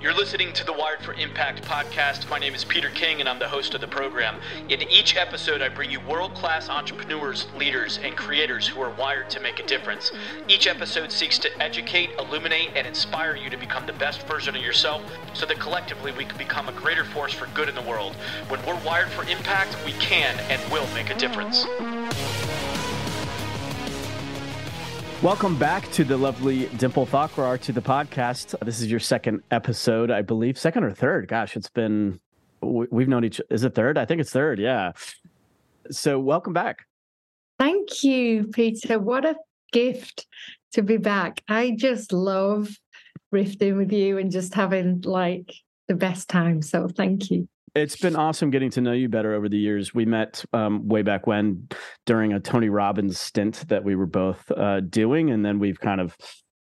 [0.00, 2.30] You're listening to the Wired for Impact podcast.
[2.30, 4.36] My name is Peter King, and I'm the host of the program.
[4.68, 9.28] In each episode, I bring you world class entrepreneurs, leaders, and creators who are wired
[9.30, 10.12] to make a difference.
[10.46, 14.62] Each episode seeks to educate, illuminate, and inspire you to become the best version of
[14.62, 15.02] yourself
[15.34, 18.14] so that collectively we can become a greater force for good in the world.
[18.46, 21.66] When we're wired for impact, we can and will make a difference.
[25.20, 28.54] Welcome back to the lovely Dimple Thakrar to the podcast.
[28.64, 31.26] This is your second episode, I believe, second or third.
[31.26, 32.20] Gosh, it's been
[32.62, 33.40] we've known each.
[33.50, 33.98] Is it third?
[33.98, 34.60] I think it's third.
[34.60, 34.92] Yeah.
[35.90, 36.86] So welcome back.
[37.58, 39.00] Thank you, Peter.
[39.00, 39.34] What a
[39.72, 40.24] gift
[40.74, 41.42] to be back.
[41.48, 42.70] I just love
[43.34, 45.52] riffing with you and just having like
[45.88, 46.62] the best time.
[46.62, 47.48] So thank you.
[47.74, 49.94] It's been awesome getting to know you better over the years.
[49.94, 51.68] We met um, way back when
[52.06, 56.00] during a Tony Robbins stint that we were both uh, doing, and then we've kind
[56.00, 56.16] of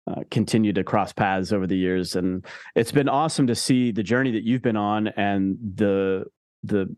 [0.07, 2.17] uh, continued to cross paths over the years.
[2.17, 2.45] And
[2.75, 6.25] it's been awesome to see the journey that you've been on and the
[6.63, 6.95] the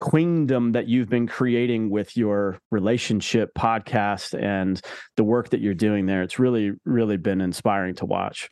[0.00, 4.80] queendom that you've been creating with your relationship podcast and
[5.16, 6.22] the work that you're doing there.
[6.22, 8.50] It's really, really been inspiring to watch.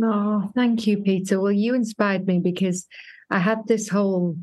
[0.00, 1.40] Oh, thank you, Peter.
[1.40, 2.86] Well, you inspired me because
[3.32, 4.36] I had this whole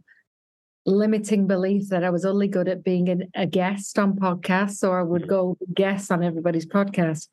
[0.86, 5.04] limiting belief that I was only good at being a guest on podcasts, or I
[5.04, 5.28] would mm.
[5.28, 7.28] go guest on everybody's podcast.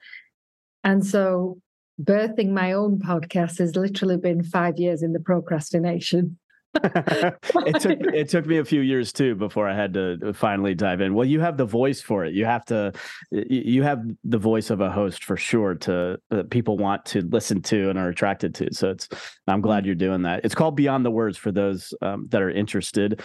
[0.85, 1.59] And so
[2.01, 6.39] birthing my own podcast has literally been five years in the procrastination.
[6.85, 11.01] It took it took me a few years too before I had to finally dive
[11.01, 11.15] in.
[11.15, 12.35] Well, you have the voice for it.
[12.35, 12.93] You have to
[13.31, 17.63] you have the voice of a host for sure to uh, people want to listen
[17.63, 18.73] to and are attracted to.
[18.73, 19.09] So it's
[19.47, 20.45] I'm glad you're doing that.
[20.45, 23.21] It's called Beyond the Words for those um, that are interested.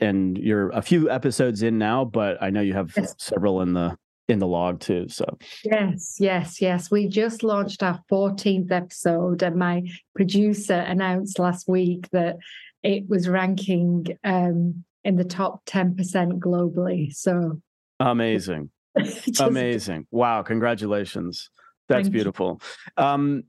[0.00, 3.16] And you're a few episodes in now, but I know you have yes.
[3.18, 5.06] several in the in the log too.
[5.08, 5.24] So
[5.64, 6.90] yes, yes, yes.
[6.90, 9.82] We just launched our 14th episode, and my
[10.14, 12.36] producer announced last week that
[12.82, 15.94] it was ranking um, in the top 10%
[16.38, 17.12] globally.
[17.14, 17.60] So
[18.00, 18.70] amazing.
[18.98, 20.06] just, amazing.
[20.10, 20.42] Wow.
[20.42, 21.50] Congratulations.
[21.88, 22.60] That's beautiful.
[22.96, 23.44] Um,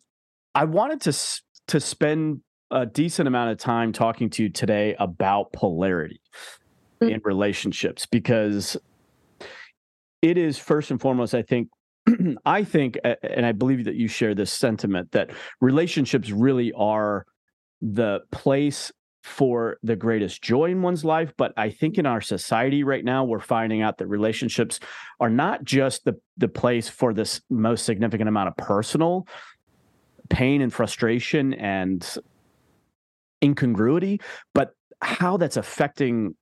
[0.54, 2.42] I wanted to to spend
[2.72, 6.20] a decent amount of time talking to you today about polarity
[7.02, 7.14] mm-hmm.
[7.14, 8.78] in relationships because
[10.26, 11.70] it is first and foremost, I think,
[12.46, 15.30] I think, and I believe that you share this sentiment that
[15.62, 17.26] relationships really are
[17.82, 18.92] the place
[19.24, 21.32] for the greatest joy in one's life.
[21.38, 24.80] But I think in our society right now, we're finding out that relationships
[25.20, 29.28] are not just the, the place for this most significant amount of personal
[30.30, 32.18] pain and frustration and
[33.44, 34.20] incongruity,
[34.56, 34.72] but
[35.02, 36.36] how that's affecting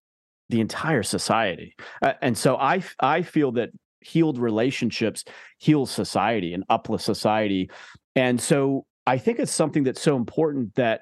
[0.54, 1.76] the entire society.
[2.02, 3.70] Uh, and so I I feel that
[4.02, 5.24] healed relationships
[5.58, 7.72] heal society and uplift society.
[8.16, 11.02] And so I think it's something that's so important that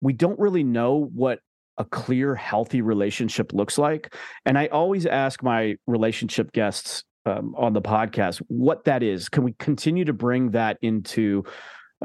[0.00, 1.40] we don't really know what
[1.78, 4.14] a clear, healthy relationship looks like.
[4.44, 9.28] And I always ask my relationship guests um, on the podcast what that is.
[9.28, 11.42] Can we continue to bring that into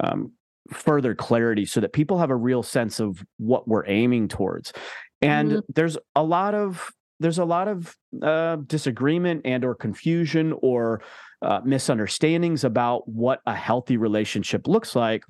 [0.02, 0.31] um,
[0.72, 4.74] further clarity so that people have a real sense of what we're aiming towards?
[5.22, 5.59] And mm-hmm.
[5.74, 11.02] there's a lot of there's a lot of uh, disagreement and or confusion or
[11.44, 15.24] uh, misunderstandings about what a healthy relationship looks like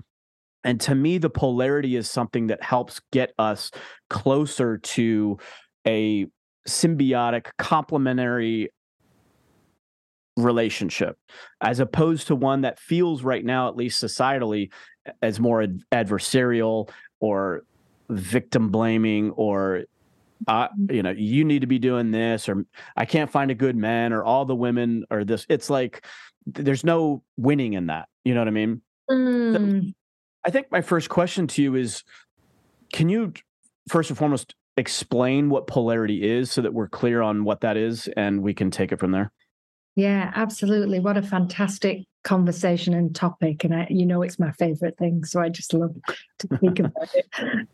[0.63, 3.71] and to me the polarity is something that helps get us
[4.09, 5.37] closer to
[5.87, 6.27] a
[6.67, 8.69] symbiotic complementary
[10.37, 11.17] relationship
[11.59, 14.71] as opposed to one that feels right now at least societally
[15.21, 17.63] as more ad- adversarial or
[18.11, 19.83] victim blaming or
[20.47, 22.65] uh, you know you need to be doing this or
[22.97, 25.45] i can't find a good man or all the women or this.
[25.49, 26.05] It's like
[26.45, 28.07] there's no winning in that.
[28.23, 28.81] You know what i mean?
[29.09, 29.87] Mm.
[29.87, 29.93] so
[30.45, 32.03] i think my first question to you is
[32.93, 33.33] can you
[33.89, 38.07] first and foremost explain what polarity is so that we're clear on what that is
[38.15, 39.31] and we can take it from there?
[39.95, 40.99] Yeah absolutely.
[40.99, 45.41] What a fantastic conversation and topic and I, you know it's my favorite thing so
[45.41, 45.95] i just love
[46.39, 47.67] to speak about it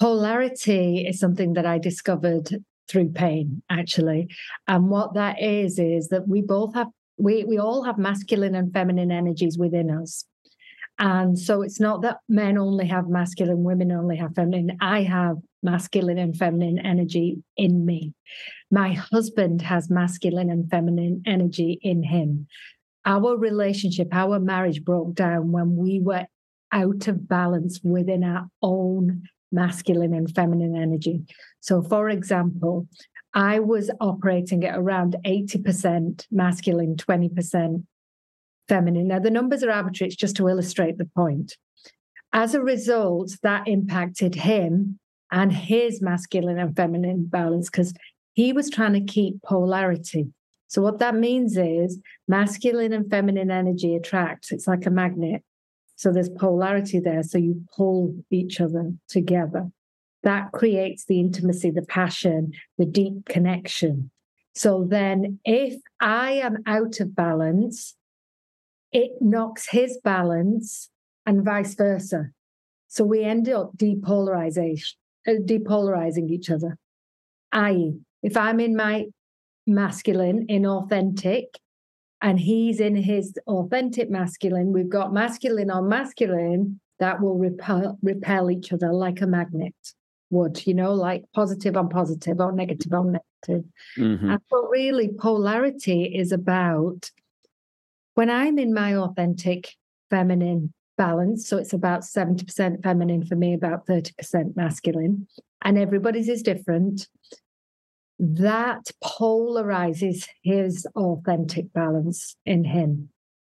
[0.00, 4.28] Polarity is something that I discovered through pain, actually.
[4.68, 8.72] And what that is, is that we both have, we, we all have masculine and
[8.72, 10.24] feminine energies within us.
[10.98, 14.76] And so it's not that men only have masculine, women only have feminine.
[14.80, 18.12] I have masculine and feminine energy in me.
[18.70, 22.46] My husband has masculine and feminine energy in him.
[23.06, 26.26] Our relationship, our marriage broke down when we were
[26.72, 29.22] out of balance within our own
[29.54, 31.22] masculine and feminine energy.
[31.60, 32.86] So, for example,
[33.32, 37.84] I was operating at around 80% masculine, 20%
[38.68, 39.08] feminine.
[39.08, 41.56] Now, the numbers are arbitrary, it's just to illustrate the point.
[42.32, 44.98] as a result, that impacted him
[45.30, 47.94] and his masculine and feminine balance because
[48.34, 50.26] he was trying to keep polarity.
[50.66, 55.42] So, what that means is masculine and feminine energy attracts, it's like a magnet.
[55.96, 57.22] So, there's polarity there.
[57.22, 59.70] So, you pull each other together.
[60.22, 64.10] That creates the intimacy, the passion, the deep connection.
[64.54, 67.94] So, then if I am out of balance,
[68.92, 70.90] it knocks his balance
[71.26, 72.30] and vice versa.
[72.88, 74.94] So, we end up depolarization,
[75.26, 76.78] uh, depolarizing each other.
[77.52, 79.06] I.e., if I'm in my
[79.66, 81.46] masculine, inauthentic,
[82.24, 88.50] and he's in his authentic masculine, we've got masculine on masculine that will repel, repel
[88.50, 89.74] each other like a magnet
[90.30, 93.68] would, you know, like positive on positive or negative on negative.
[93.98, 94.30] Mm-hmm.
[94.30, 97.10] And but really, polarity is about
[98.14, 99.74] when I'm in my authentic
[100.08, 101.46] feminine balance.
[101.46, 105.28] So it's about 70% feminine for me, about 30% masculine.
[105.60, 107.06] And everybody's is different
[108.38, 113.10] that polarizes his authentic balance in him.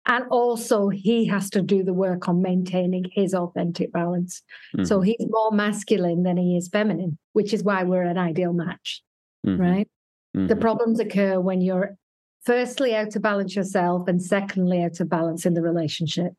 [0.06, 4.42] And also, he has to do the work on maintaining his authentic balance.
[4.74, 4.84] Mm-hmm.
[4.84, 9.02] So he's more masculine than he is feminine, which is why we're an ideal match,
[9.46, 9.60] mm-hmm.
[9.60, 9.88] right?
[10.34, 10.46] Mm-hmm.
[10.46, 11.96] The problems occur when you're
[12.44, 16.32] firstly out of balance yourself and secondly out of balance in the relationship.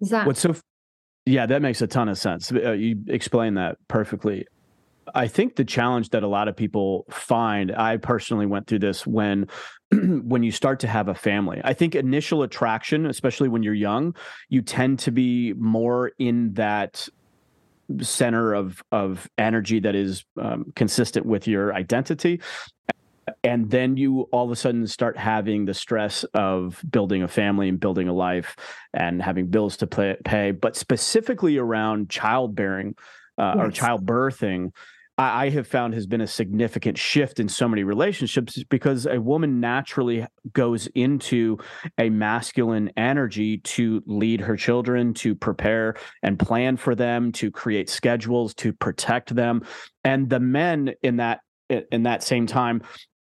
[0.00, 0.54] Is that what's so?
[1.26, 2.52] Yeah, that makes a ton of sense.
[2.52, 4.46] Uh, you explain that perfectly.
[5.14, 9.06] I think the challenge that a lot of people find, I personally went through this
[9.06, 9.48] when
[9.92, 11.60] when you start to have a family.
[11.64, 14.14] I think initial attraction, especially when you're young,
[14.48, 17.08] you tend to be more in that
[18.00, 22.40] center of of energy that is um, consistent with your identity
[23.44, 27.68] and then you all of a sudden start having the stress of building a family
[27.68, 28.56] and building a life
[28.94, 29.86] and having bills to
[30.24, 32.94] pay, but specifically around childbearing
[33.38, 33.64] uh, yes.
[33.64, 34.72] or childbirthing
[35.18, 39.58] I have found has been a significant shift in so many relationships because a woman
[39.58, 41.58] naturally goes into
[41.98, 47.90] a masculine energy to lead her children, to prepare and plan for them, to create
[47.90, 49.62] schedules, to protect them.
[50.04, 52.82] And the men in that in that same time,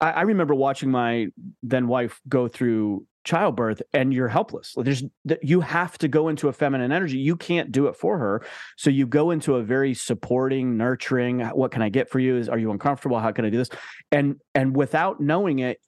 [0.01, 1.29] I, remember watching my
[1.63, 4.75] then wife go through childbirth and you're helpless.
[4.77, 7.19] There's that you have to go into a feminine energy.
[7.19, 8.45] You can't do it for her.
[8.77, 12.37] So you go into a very supporting, nurturing, what can I get for you?
[12.37, 13.19] Is are you uncomfortable?
[13.19, 13.71] How can I do this?
[14.13, 15.81] And and without knowing it,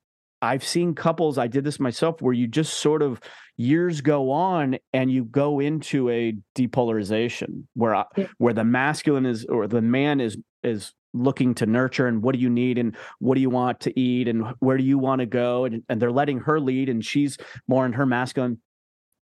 [0.43, 3.21] I've seen couples, I did this myself, where you just sort of
[3.57, 8.27] years go on and you go into a depolarization where yeah.
[8.39, 12.41] where the masculine is or the man is is looking to nurture and what do
[12.41, 15.27] you need and what do you want to eat and where do you want to
[15.27, 15.65] go?
[15.65, 17.37] And, and they're letting her lead and she's
[17.67, 18.61] more in her masculine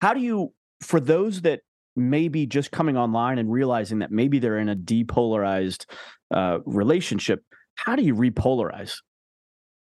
[0.01, 1.61] how do you for those that
[1.95, 5.85] may be just coming online and realizing that maybe they're in a depolarized
[6.33, 7.43] uh, relationship
[7.75, 8.97] how do you repolarize?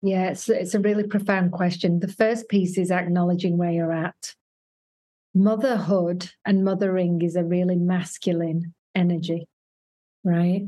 [0.01, 2.00] Yeah it's, it's a really profound question.
[2.00, 4.34] The first piece is acknowledging where you're at.
[5.34, 9.48] Motherhood and mothering is a really masculine energy
[10.24, 10.63] right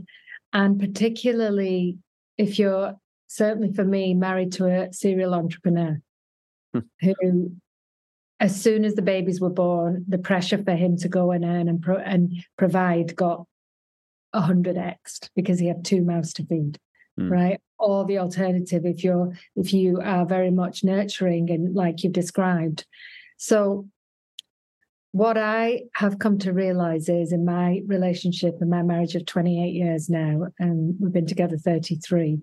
[0.54, 1.98] and particularly
[2.38, 2.96] if you're
[3.28, 6.01] certainly for me married to a serial entrepreneur
[6.74, 6.80] hmm.
[7.01, 7.51] who
[8.40, 11.68] as soon as the babies were born the pressure for him to go and earn
[11.68, 13.46] and, pro- and provide got
[14.35, 16.80] 100x because he had two mouths to feed
[17.18, 17.31] hmm.
[17.31, 22.14] right or the alternative if you're if you are very much nurturing and like you've
[22.14, 22.85] described
[23.38, 23.88] so
[25.11, 29.73] what I have come to realize is in my relationship and my marriage of 28
[29.73, 32.39] years now, and we've been together 33,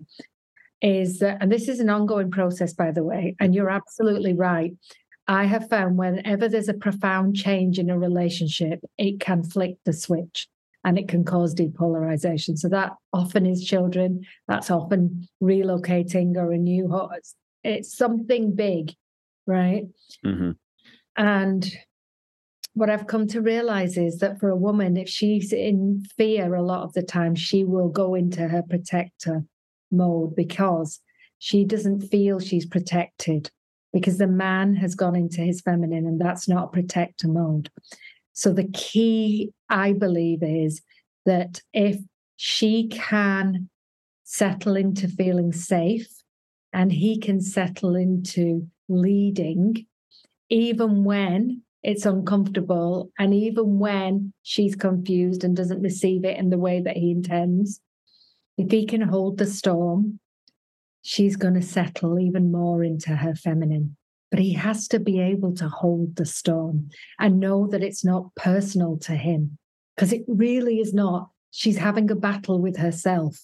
[0.81, 4.73] is that, and this is an ongoing process, by the way, and you're absolutely right.
[5.29, 9.93] I have found whenever there's a profound change in a relationship, it can flick the
[9.93, 10.47] switch
[10.83, 12.57] and it can cause depolarization.
[12.57, 17.35] So that often is children, that's often relocating or a new house.
[17.63, 18.93] It's something big,
[19.45, 19.83] right?
[20.25, 20.51] Mm-hmm.
[21.17, 21.77] And
[22.77, 26.61] what I've come to realize is that for a woman, if she's in fear a
[26.61, 29.43] lot of the time, she will go into her protector
[29.89, 30.99] mode because
[31.39, 33.49] she doesn't feel she's protected
[33.91, 37.71] because the man has gone into his feminine and that's not a protector mode.
[38.33, 40.83] So the key, I believe, is
[41.25, 41.97] that if
[42.35, 43.69] she can
[44.23, 46.07] settle into feeling safe
[46.73, 49.87] and he can settle into leading,
[50.51, 53.11] even when it's uncomfortable.
[53.17, 57.79] And even when she's confused and doesn't receive it in the way that he intends,
[58.57, 60.19] if he can hold the storm,
[61.01, 63.95] she's going to settle even more into her feminine.
[64.29, 68.35] But he has to be able to hold the storm and know that it's not
[68.35, 69.57] personal to him.
[69.95, 71.29] because it really is not.
[71.51, 73.39] She's having a battle with herself.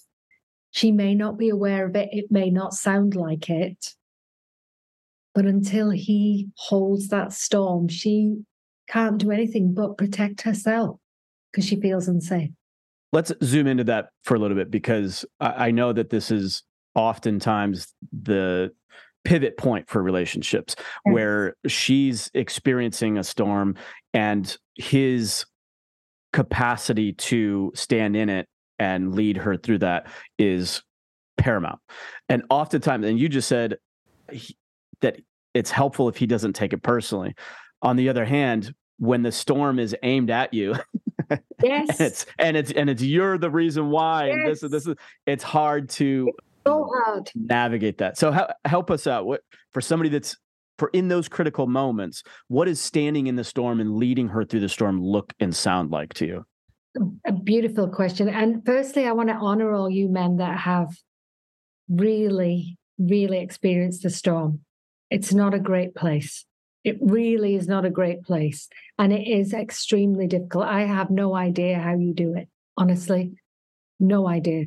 [0.72, 3.94] She may not be aware of it, it may not sound like it.
[5.34, 8.38] But until he holds that storm, she
[8.88, 11.00] can't do anything but protect herself
[11.52, 12.52] because she feels unsafe.
[13.12, 16.64] Let's zoom into that for a little bit because I, I know that this is
[16.96, 18.72] oftentimes the
[19.24, 20.76] pivot point for relationships
[21.06, 21.14] yeah.
[21.14, 23.76] where she's experiencing a storm
[24.14, 25.46] and his
[26.34, 28.48] capacity to stand in it
[28.80, 30.82] and lead her through that is
[31.38, 31.80] paramount.
[32.28, 33.78] And oftentimes, and you just said
[35.04, 35.22] that
[35.54, 37.36] it's helpful if he doesn't take it personally.
[37.82, 40.76] On the other hand, when the storm is aimed at you,
[41.64, 44.34] yes, and it's and it's and it's you're the reason why, yes.
[44.34, 44.96] and this is this is
[45.26, 46.32] it's hard to
[46.66, 48.18] so hard navigate that.
[48.18, 49.26] So help help us out.
[49.26, 49.42] What
[49.74, 50.36] for somebody that's
[50.78, 54.62] for in those critical moments, what is standing in the storm and leading her through
[54.62, 56.46] the storm look and sound like to you?
[57.26, 58.30] A beautiful question.
[58.30, 60.90] And firstly, I want to honor all you men that have
[61.90, 64.60] really, really experienced the storm.
[65.14, 66.44] It's not a great place.
[66.84, 68.68] It really is not a great place.
[68.98, 70.66] And it is extremely difficult.
[70.66, 73.34] I have no idea how you do it, honestly.
[74.00, 74.66] No idea.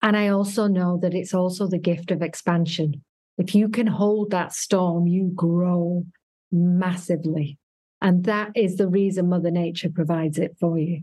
[0.00, 3.04] And I also know that it's also the gift of expansion.
[3.36, 6.06] If you can hold that storm, you grow
[6.50, 7.58] massively.
[8.00, 11.02] And that is the reason Mother Nature provides it for you.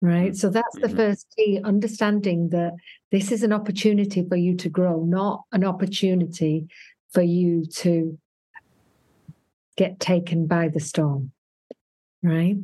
[0.00, 0.32] Right.
[0.32, 0.36] Mm-hmm.
[0.36, 0.96] So that's the mm-hmm.
[0.96, 2.72] first key understanding that
[3.12, 6.66] this is an opportunity for you to grow, not an opportunity
[7.14, 8.18] for you to
[9.76, 11.32] get taken by the storm.
[12.22, 12.56] Right.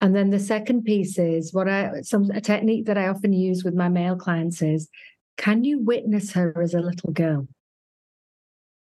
[0.00, 3.64] And then the second piece is what I some a technique that I often use
[3.64, 4.88] with my male clients is
[5.36, 7.48] can you witness her as a little girl?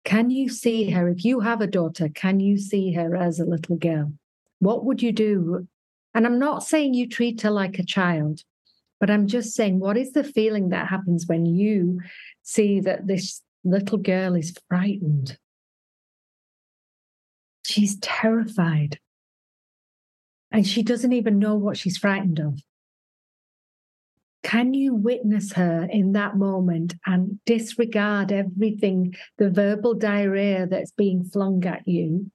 [0.04, 1.08] Can you see her?
[1.10, 4.14] If you have a daughter, can you see her as a little girl?
[4.60, 5.68] What would you do?
[6.14, 8.44] And I'm not saying you treat her like a child,
[9.00, 12.00] but I'm just saying, what is the feeling that happens when you
[12.44, 15.38] see that this little girl is frightened?
[17.66, 19.00] She's terrified.
[20.52, 22.60] And she doesn't even know what she's frightened of.
[24.44, 31.26] Can you witness her in that moment and disregard everything, the verbal diarrhea that's being
[31.26, 32.32] flung at you?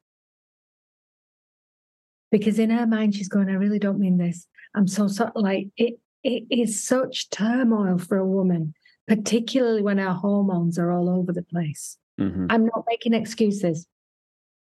[2.30, 4.46] Because in her mind, she's going, I really don't mean this.
[4.74, 8.74] I'm so, so like it, it is such turmoil for a woman,
[9.08, 11.96] particularly when our hormones are all over the place.
[12.20, 12.46] Mm-hmm.
[12.50, 13.86] I'm not making excuses.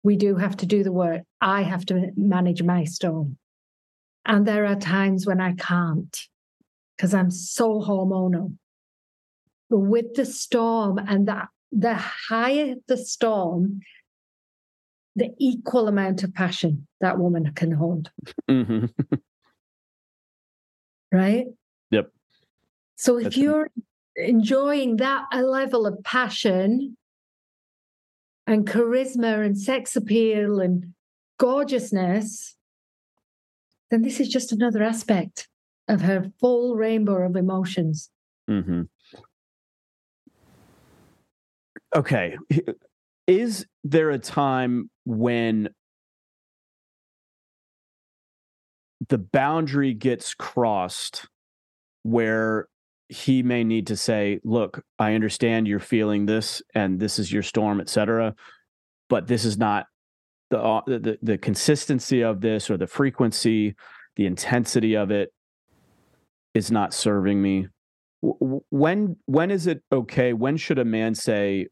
[0.03, 1.23] We do have to do the work.
[1.41, 3.39] I have to manage my storm.
[4.25, 6.17] And there are times when I can't
[6.97, 8.57] because I'm so hormonal.
[9.69, 13.81] But with the storm and the, the higher the storm,
[15.17, 18.11] the equal amount of passion that woman can hold.
[18.49, 18.87] Mm-hmm.
[21.13, 21.47] right?
[21.91, 22.11] Yep.
[22.97, 23.69] So if That's you're
[24.17, 26.97] enjoying that a level of passion
[28.47, 30.93] and charisma and sex appeal and
[31.39, 32.57] gorgeousness,
[33.91, 35.49] then this is just another aspect
[35.89, 38.11] of her full rainbow of emotions.
[38.49, 38.83] Mm-hmm.
[41.95, 42.37] Okay.
[43.27, 45.69] Is there a time when
[49.09, 51.29] the boundary gets crossed
[52.03, 52.67] where
[53.13, 57.43] he may need to say, look, I understand you're feeling this and this is your
[57.43, 58.35] storm, etc.,
[59.09, 59.87] but this is not
[60.51, 63.75] the, uh, the the consistency of this or the frequency,
[64.17, 65.33] the intensity of it
[66.55, 67.69] is not serving me.
[68.23, 71.67] When when is it okay when should a man say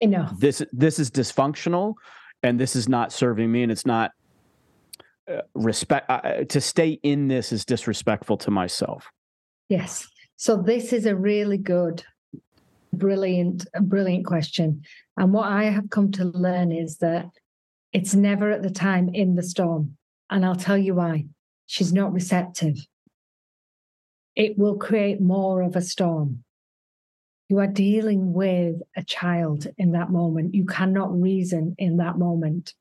[0.00, 1.94] enough this this is dysfunctional
[2.42, 4.12] and this is not serving me and it's not
[5.30, 9.10] uh, respect uh, to stay in this is disrespectful to myself
[9.68, 10.06] yes
[10.40, 12.02] so this is a really good
[12.92, 14.82] brilliant brilliant question
[15.16, 17.26] and what i have come to learn is that
[17.92, 19.96] it's never at the time in the storm
[20.30, 21.24] and i'll tell you why
[21.66, 22.76] she's not receptive
[24.36, 26.44] it will create more of a storm.
[27.48, 30.54] You are dealing with a child in that moment.
[30.54, 32.74] You cannot reason in that moment.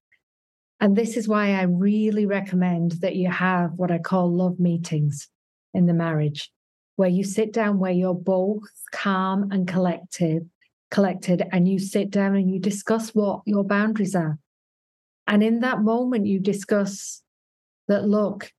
[0.80, 5.28] And this is why I really recommend that you have what I call love meetings
[5.74, 6.52] in the marriage,
[7.00, 10.44] where you sit down where you're both calm and collective,
[10.92, 14.38] collected, and you sit down and you discuss what your boundaries are.
[15.26, 17.22] And in that moment, you discuss
[17.88, 18.52] that, look,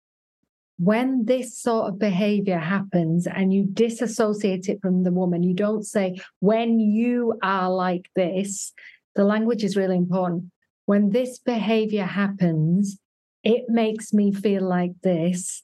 [0.79, 5.85] when this sort of behavior happens and you disassociate it from the woman, you don't
[5.85, 8.73] say, when you are like this,
[9.17, 10.45] the language is really important.
[10.87, 12.99] When this behavior happens,
[13.45, 15.63] it makes me feel like this.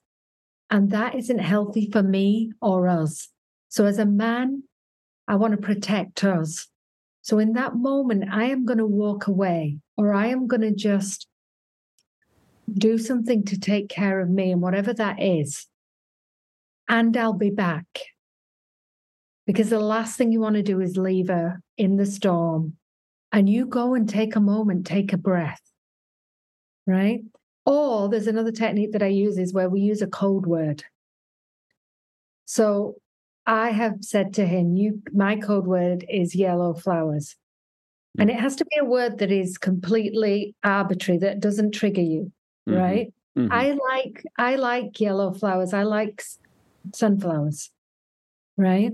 [0.70, 3.28] And that isn't healthy for me or us.
[3.68, 4.64] So, as a man,
[5.28, 6.68] I want to protect us.
[7.22, 10.74] So, in that moment, I am going to walk away or I am going to
[10.74, 11.28] just
[12.72, 15.66] do something to take care of me and whatever that is.
[16.88, 17.86] And I'll be back.
[19.46, 22.76] Because the last thing you want to do is leave her in the storm.
[23.32, 25.60] And you go and take a moment, take a breath.
[26.86, 27.22] Right.
[27.66, 30.84] Or there's another technique that I use is where we use a code word.
[32.44, 32.94] So
[33.44, 37.36] I have said to him, "You, my code word is yellow flowers,"
[38.18, 42.32] and it has to be a word that is completely arbitrary that doesn't trigger you,
[42.68, 42.78] mm-hmm.
[42.78, 43.14] right?
[43.36, 43.52] Mm-hmm.
[43.52, 45.74] I like I like yellow flowers.
[45.74, 46.22] I like
[46.94, 47.70] sunflowers,
[48.56, 48.92] right?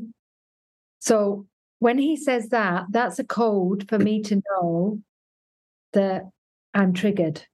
[0.98, 1.46] So
[1.78, 5.00] when he says that, that's a code for me to know
[5.92, 6.22] that
[6.74, 7.44] I'm triggered,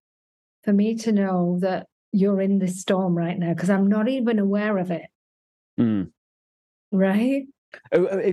[0.64, 4.38] for me to know that you're in this storm right now because I'm not even
[4.38, 5.06] aware of it.
[5.78, 6.10] Mm
[6.92, 7.46] right?
[7.92, 8.32] Oh, uh,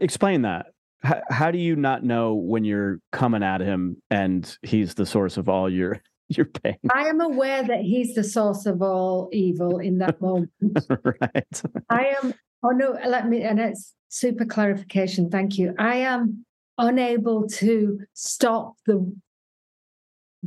[0.00, 0.66] explain that.
[1.02, 5.36] How, how do you not know when you're coming at him and he's the source
[5.36, 6.76] of all your your pain?
[6.92, 10.50] I am aware that he's the source of all evil in that moment.
[11.04, 11.62] right.
[11.90, 12.34] I am.
[12.62, 13.42] Oh no, let me.
[13.42, 15.30] And it's super clarification.
[15.30, 15.74] Thank you.
[15.78, 16.44] I am
[16.78, 19.14] unable to stop the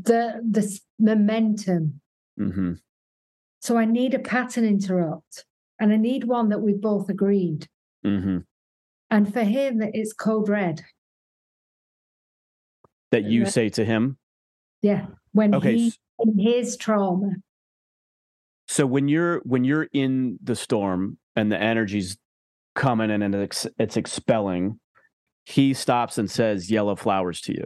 [0.01, 2.01] the the momentum.
[2.39, 2.73] Mm-hmm.
[3.61, 5.45] So I need a pattern interrupt.
[5.79, 7.67] And I need one that we've both agreed.
[8.05, 8.39] Mm-hmm.
[9.11, 10.83] And for him, it's code red.
[13.11, 13.53] That you red.
[13.53, 14.17] say to him?
[14.81, 15.05] Yeah.
[15.33, 15.77] When okay.
[15.77, 17.35] he in his trauma.
[18.67, 22.17] So when you're when you're in the storm and the energy's
[22.75, 24.79] coming in and it's, it's expelling,
[25.45, 27.65] he stops and says yellow flowers to you.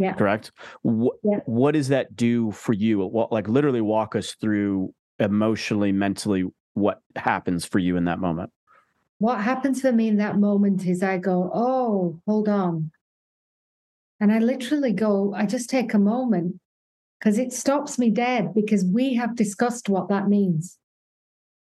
[0.00, 0.14] Yeah.
[0.14, 0.50] Correct.
[0.82, 1.40] What yeah.
[1.44, 3.00] what does that do for you?
[3.00, 8.50] What like literally walk us through emotionally, mentally what happens for you in that moment?
[9.18, 12.90] What happens for me in that moment is I go, oh, hold on.
[14.18, 16.58] And I literally go, I just take a moment
[17.18, 20.78] because it stops me dead because we have discussed what that means.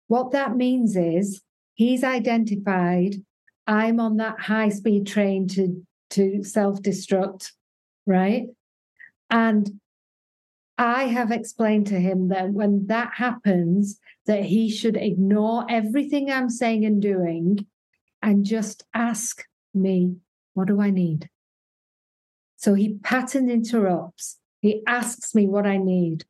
[0.08, 1.42] What that means is
[1.74, 3.16] he's identified
[3.68, 7.52] I'm on that high speed train to, to self destruct,
[8.12, 8.48] right?
[9.30, 9.80] And
[10.78, 16.50] I have explained to him that when that happens, that he should ignore everything I'm
[16.50, 17.66] saying and doing
[18.22, 19.44] and just ask
[19.74, 20.18] me,
[20.54, 21.30] what do I need?
[22.58, 24.38] So he pattern interrupts.
[24.62, 26.26] He asks me what I need.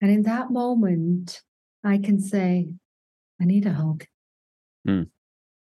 [0.00, 1.40] And in that moment,
[1.82, 2.68] I can say,
[3.40, 4.04] I need a hug.
[4.86, 5.08] Mm.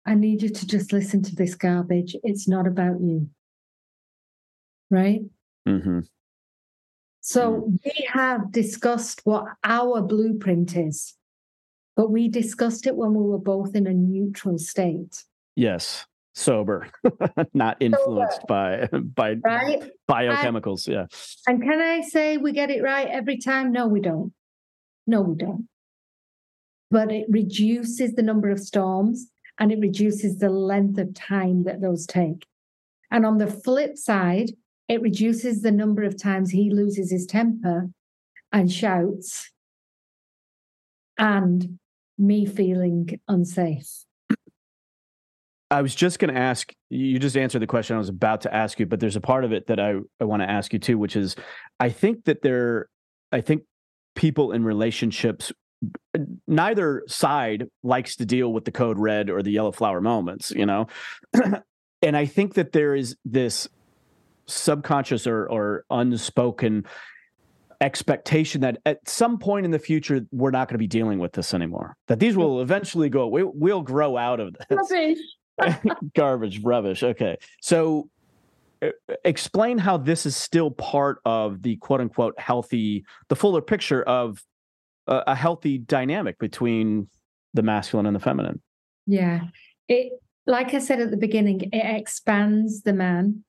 [0.06, 2.16] I need you to just listen to this garbage.
[2.24, 3.30] It's not about you.
[4.92, 5.22] Right?
[5.68, 6.00] Mm-hmm.
[7.22, 7.80] So mm.
[7.84, 11.16] we have discussed what our blueprint is,
[11.96, 15.24] but we discussed it when we were both in a neutral state.
[15.56, 16.88] Yes, sober,
[17.54, 18.88] not influenced sober.
[18.88, 19.92] by by right?
[20.10, 20.88] biochemicals.
[20.88, 21.08] Yeah.
[21.48, 23.72] And can I say we get it right every time?
[23.72, 24.32] No, we don't.
[25.08, 25.68] No, we don't.
[26.92, 29.28] But it reduces the number of storms
[29.60, 32.46] and it reduces the length of time that those take.
[33.12, 34.52] And on the flip side,
[34.88, 37.90] it reduces the number of times he loses his temper
[38.52, 39.52] and shouts
[41.18, 41.80] and
[42.18, 44.06] me feeling unsafe.
[45.72, 48.54] I was just going to ask you just answered the question I was about to
[48.54, 50.80] ask you, but there's a part of it that I, I want to ask you
[50.80, 51.36] too, which is
[51.80, 52.88] I think that there,
[53.32, 53.64] I think
[54.16, 55.52] people in relationships,
[56.48, 60.66] neither side likes to deal with the code red or the yellow flower moments, you
[60.66, 60.88] know?
[62.02, 63.68] and I think that there is this
[64.48, 66.86] subconscious or, or unspoken
[67.82, 71.34] expectation that at some point in the future we're not going to be dealing with
[71.34, 75.20] this anymore that these will eventually go we, we'll grow out of this.
[76.16, 77.38] Garbage rubbish okay.
[77.62, 78.10] So
[78.82, 78.90] uh,
[79.24, 84.44] explain how this is still part of the quote unquote healthy the fuller picture of
[85.08, 87.08] a, a healthy dynamic between
[87.54, 88.62] the masculine and the feminine.
[89.06, 89.42] Yeah.
[89.88, 90.14] It
[90.48, 93.44] like i said at the beginning it expands the man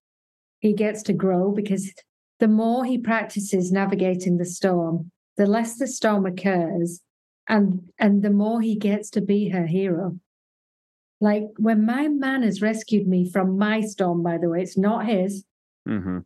[0.58, 1.92] he gets to grow because
[2.38, 7.00] the more he practices navigating the storm, the less the storm occurs,
[7.48, 10.18] and and the more he gets to be her hero.
[11.20, 15.06] Like when my man has rescued me from my storm, by the way, it's not
[15.06, 15.44] his.
[15.88, 16.18] Mm-hmm.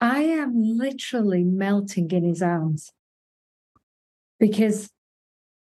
[0.00, 2.92] I am literally melting in his arms
[4.38, 4.90] because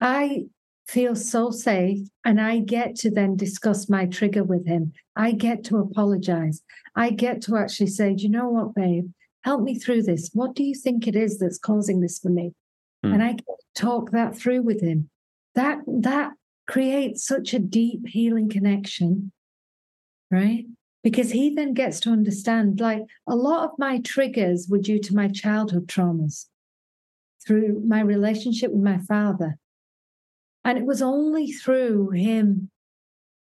[0.01, 0.45] I
[0.87, 4.93] feel so safe and I get to then discuss my trigger with him.
[5.15, 6.61] I get to apologize.
[6.95, 9.11] I get to actually say, Do you know what, babe?
[9.43, 10.29] Help me through this.
[10.33, 12.53] What do you think it is that's causing this for me?
[13.05, 13.13] Mm.
[13.13, 13.37] And I
[13.75, 15.09] talk that through with him.
[15.55, 16.33] that that
[16.67, 19.31] creates such a deep healing connection,
[20.29, 20.65] right?
[21.01, 25.15] Because he then gets to understand like a lot of my triggers were due to
[25.15, 26.47] my childhood traumas
[27.45, 29.57] through my relationship with my father.
[30.67, 32.69] And it was only through him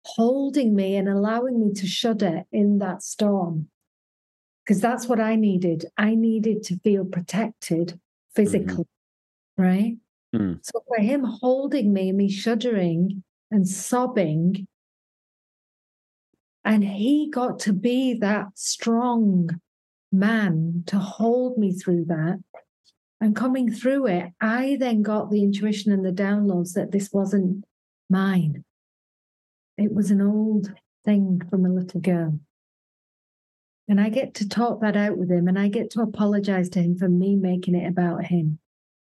[0.05, 3.67] holding me and allowing me to shudder in that storm.
[4.63, 5.87] Because that's what I needed.
[5.97, 7.99] I needed to feel protected
[8.33, 8.85] physically,
[9.59, 9.61] mm-hmm.
[9.61, 9.97] right?
[10.33, 10.59] Mm.
[10.61, 14.65] So for him holding me, me shuddering and sobbing,
[16.63, 19.49] and he got to be that strong
[20.13, 22.39] man to hold me through that.
[23.21, 27.63] And coming through it, I then got the intuition and the downloads that this wasn't
[28.09, 28.65] mine.
[29.77, 30.73] It was an old
[31.05, 32.39] thing from a little girl.
[33.87, 36.81] And I get to talk that out with him and I get to apologize to
[36.81, 38.57] him for me making it about him.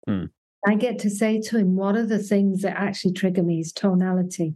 [0.08, 0.32] Mm.
[0.68, 3.58] I get to say to him, what are the things that actually trigger me?
[3.58, 4.56] His tonality,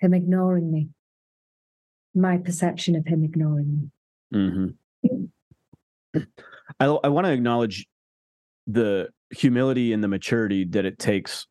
[0.00, 0.88] him ignoring me,
[2.14, 3.90] my perception of him ignoring
[4.32, 4.70] me.
[5.04, 6.18] Mm-hmm.
[6.80, 7.86] I, I want to acknowledge
[8.66, 11.46] the humility and the maturity that it takes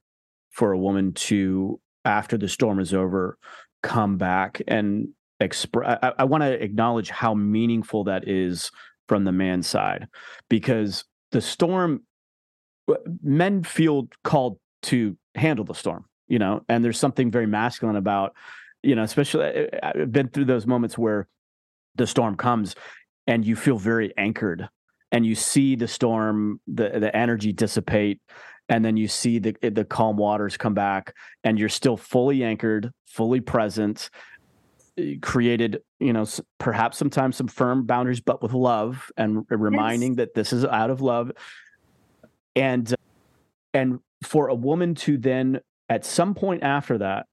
[0.52, 3.38] for a woman to, after the storm is over,
[3.84, 6.00] come back and express.
[6.02, 8.72] I, I want to acknowledge how meaningful that is
[9.08, 10.08] from the man's side
[10.50, 12.04] because the storm
[13.24, 18.34] men feel called to handle the storm, you know, and there's something very masculine about,
[18.84, 21.28] you know, especially eh, eh, I've been through those moments where
[21.96, 22.76] the storm comes
[23.28, 24.70] and you feel very anchored
[25.12, 28.22] and you see the storm, the the energy dissipate,
[28.70, 32.92] and then you see the the calm waters come back, and you're still fully anchored,
[33.06, 34.10] fully present,
[34.98, 36.26] eh, created you know
[36.58, 40.18] perhaps sometimes some firm boundaries but with love and reminding yes.
[40.18, 41.32] that this is out of love
[42.56, 42.94] and
[43.74, 47.28] and for a woman to then at some point after that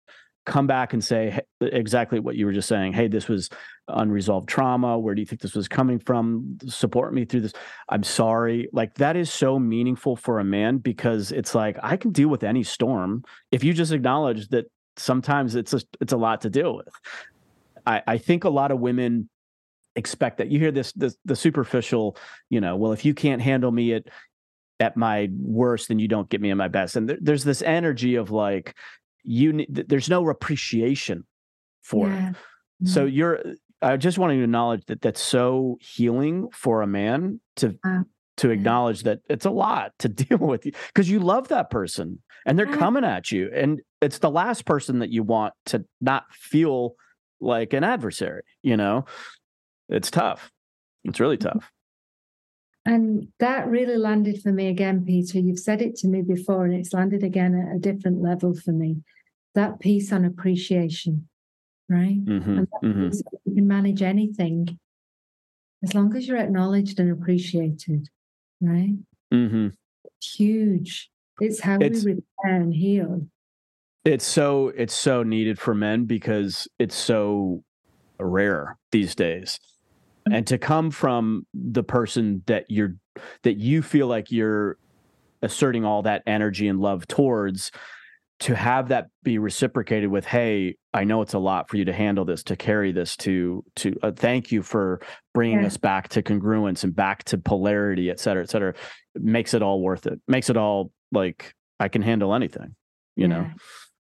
[0.48, 2.94] come back and say exactly what you were just saying.
[2.94, 3.50] Hey this was
[3.87, 4.98] unresolved trauma.
[4.98, 6.58] Where do you think this was coming from?
[6.66, 7.52] Support me through this.
[7.88, 8.68] I'm sorry.
[8.72, 12.42] Like that is so meaningful for a man because it's like i can deal with
[12.42, 16.74] any storm if you just acknowledge that sometimes it's a, it's a lot to deal
[16.74, 16.94] with.
[17.87, 19.28] I i think a lot of women
[19.96, 20.48] expect that.
[20.48, 22.16] You hear this, this the superficial
[22.48, 24.04] you know well if you can't handle me at
[24.80, 26.96] at my worst then you don't get me at my best.
[26.96, 28.74] And there, there's this energy of like
[29.22, 31.24] you there's no appreciation
[31.83, 32.31] for yeah.
[32.31, 33.14] it so mm-hmm.
[33.16, 33.42] you're
[33.83, 38.00] i just want to acknowledge that that's so healing for a man to uh,
[38.37, 42.59] to acknowledge that it's a lot to deal with because you love that person and
[42.59, 46.94] they're coming at you and it's the last person that you want to not feel
[47.40, 49.04] like an adversary you know
[49.88, 50.50] it's tough
[51.04, 51.59] it's really mm-hmm.
[51.59, 51.70] tough
[52.88, 55.38] and that really landed for me again, Peter.
[55.38, 58.72] You've said it to me before, and it's landed again at a different level for
[58.72, 59.03] me.
[59.55, 61.29] That piece on appreciation,
[61.90, 62.24] right?
[62.24, 63.11] Mm-hmm, mm-hmm.
[63.44, 64.79] You can manage anything
[65.83, 68.09] as long as you're acknowledged and appreciated,
[68.62, 68.96] right?
[69.35, 69.68] Mm-hmm.
[70.16, 71.11] It's huge.
[71.40, 73.29] It's how it's, we repair and heal.
[74.07, 77.64] It's so it's so needed for men because it's so
[78.18, 79.61] rare these days
[80.33, 82.95] and to come from the person that you're
[83.43, 84.77] that you feel like you're
[85.43, 87.71] asserting all that energy and love towards
[88.41, 91.93] to have that be reciprocated with hey i know it's a lot for you to
[91.93, 95.01] handle this to carry this to to uh, thank you for
[95.35, 95.67] bringing yeah.
[95.67, 98.75] us back to congruence and back to polarity et cetera et cetera
[99.14, 102.75] it makes it all worth it makes it all like i can handle anything
[103.17, 103.29] you yeah.
[103.29, 103.51] know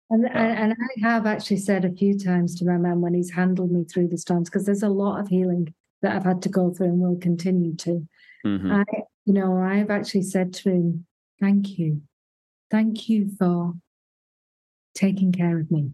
[0.10, 3.32] and, uh, and i have actually said a few times to my man when he's
[3.32, 5.74] handled me through the storms because there's a lot of healing
[6.06, 8.08] that I've had to go through and will continue to.
[8.46, 8.72] Mm-hmm.
[8.72, 8.84] I,
[9.26, 11.06] you know, I've actually said to him,
[11.41, 12.04] thank you.
[12.70, 13.74] Thank you for
[14.94, 15.94] taking care of me.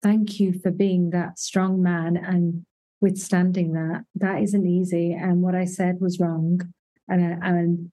[0.00, 2.64] Thank you for being that strong man and
[3.00, 4.04] withstanding that.
[4.14, 5.12] That isn't easy.
[5.12, 6.60] And what I said was wrong.
[7.08, 7.90] And I, and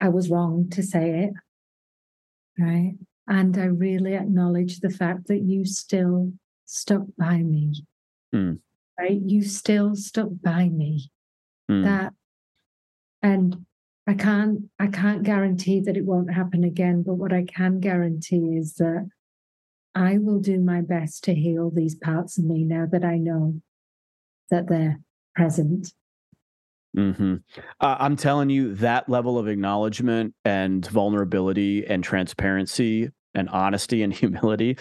[0.00, 1.34] I was wrong to say it.
[2.58, 2.94] Right.
[3.28, 6.32] And I really acknowledge the fact that you still
[6.64, 7.84] stuck by me.
[8.34, 8.60] Mm
[9.00, 9.20] right?
[9.24, 11.10] You still stuck by me.
[11.70, 11.84] Mm.
[11.84, 12.12] That
[13.22, 13.64] and
[14.06, 18.56] I can't I can't guarantee that it won't happen again, but what I can guarantee
[18.56, 19.08] is that
[19.94, 23.60] I will do my best to heal these parts of me now that I know
[24.50, 25.00] that they're
[25.34, 25.92] present.
[26.96, 27.36] Mm-hmm.
[27.80, 34.12] Uh, I'm telling you, that level of acknowledgement and vulnerability and transparency and honesty and
[34.22, 34.76] humility,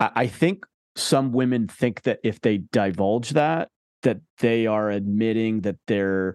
[0.00, 3.68] I, I think some women think that if they divulge that,
[4.02, 6.34] that they are admitting that they're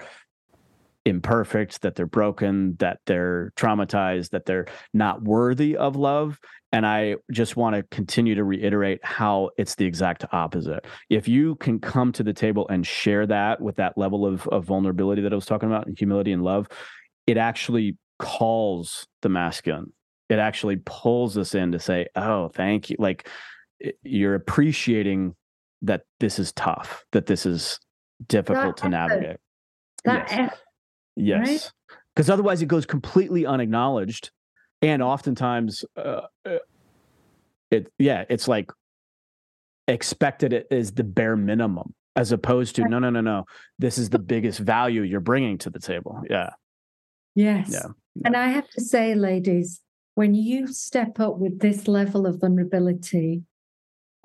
[1.05, 6.39] imperfect, that they're broken, that they're traumatized, that they're not worthy of love.
[6.71, 10.85] And I just want to continue to reiterate how it's the exact opposite.
[11.09, 14.65] If you can come to the table and share that with that level of, of
[14.65, 16.67] vulnerability that I was talking about, and humility and love,
[17.27, 19.93] it actually calls the masculine.
[20.27, 22.95] It actually pulls us in to say, oh, thank you.
[22.99, 23.29] Like
[24.03, 25.35] you're appreciating
[25.81, 27.79] that this is tough, that this is
[28.27, 29.37] difficult that to navigate.
[30.03, 30.57] That yes.
[31.15, 31.71] Yes.
[32.15, 32.33] Because right?
[32.33, 34.31] otherwise it goes completely unacknowledged.
[34.81, 36.57] And oftentimes, uh, uh,
[37.71, 38.71] it, yeah, it's like
[39.87, 43.45] expected it is the bare minimum as opposed to, no, no, no, no.
[43.79, 46.21] This is the biggest value you're bringing to the table.
[46.29, 46.51] Yeah.
[47.35, 47.69] Yes.
[47.71, 47.87] Yeah.
[48.23, 49.81] And I have to say, ladies,
[50.13, 53.43] when you step up with this level of vulnerability,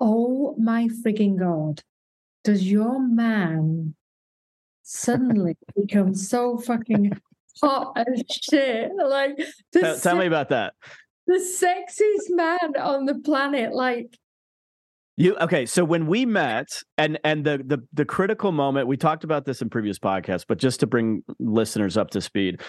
[0.01, 1.81] oh my frigging God,
[2.43, 3.95] does your man
[4.83, 7.11] suddenly become so fucking
[7.61, 8.91] hot as shit.
[8.95, 9.39] Like,
[9.73, 10.73] tell, tell me about that.
[11.27, 13.73] The sexiest man on the planet.
[13.73, 14.17] Like,
[15.17, 15.65] you okay?
[15.65, 19.61] So when we met, and and the the the critical moment, we talked about this
[19.61, 22.61] in previous podcasts, but just to bring listeners up to speed,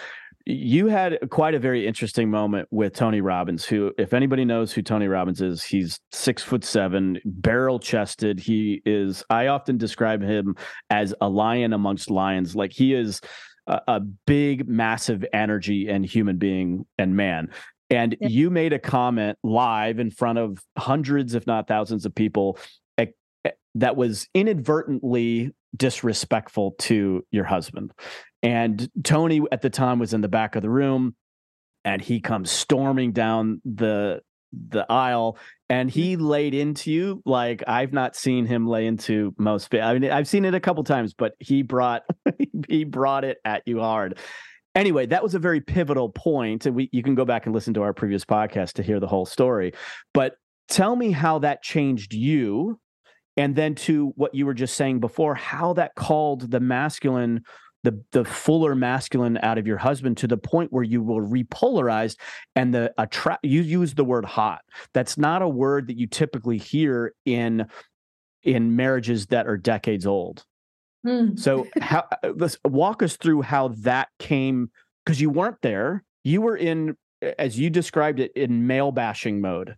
[0.44, 4.82] you had quite a very interesting moment with Tony Robbins, who, if anybody knows who
[4.82, 8.40] Tony Robbins is, he's six foot seven, barrel chested.
[8.40, 10.56] He is, I often describe him
[10.90, 12.56] as a lion amongst lions.
[12.56, 13.20] Like he is
[13.66, 17.50] a, a big, massive energy and human being and man.
[17.90, 18.28] And yeah.
[18.28, 22.58] you made a comment live in front of hundreds, if not thousands of people
[22.98, 23.06] eh,
[23.44, 27.92] eh, that was inadvertently disrespectful to your husband.
[28.42, 31.14] And Tony at the time was in the back of the room
[31.84, 34.20] and he comes storming down the
[34.52, 35.38] the aisle
[35.70, 36.26] and he mm-hmm.
[36.26, 40.44] laid into you like I've not seen him lay into most I mean I've seen
[40.44, 42.02] it a couple times but he brought
[42.68, 44.18] he brought it at you hard.
[44.74, 47.74] Anyway, that was a very pivotal point and we you can go back and listen
[47.74, 49.72] to our previous podcast to hear the whole story.
[50.12, 50.34] But
[50.68, 52.78] tell me how that changed you
[53.36, 57.42] and then to what you were just saying before how that called the masculine
[57.82, 62.16] the the fuller masculine out of your husband to the point where you will repolarize
[62.54, 64.62] and the attract you use the word hot
[64.94, 67.66] that's not a word that you typically hear in
[68.42, 70.44] in marriages that are decades old
[71.06, 71.38] mm.
[71.38, 74.70] so how let's walk us through how that came
[75.04, 76.96] because you weren't there you were in
[77.38, 79.76] as you described it in male bashing mode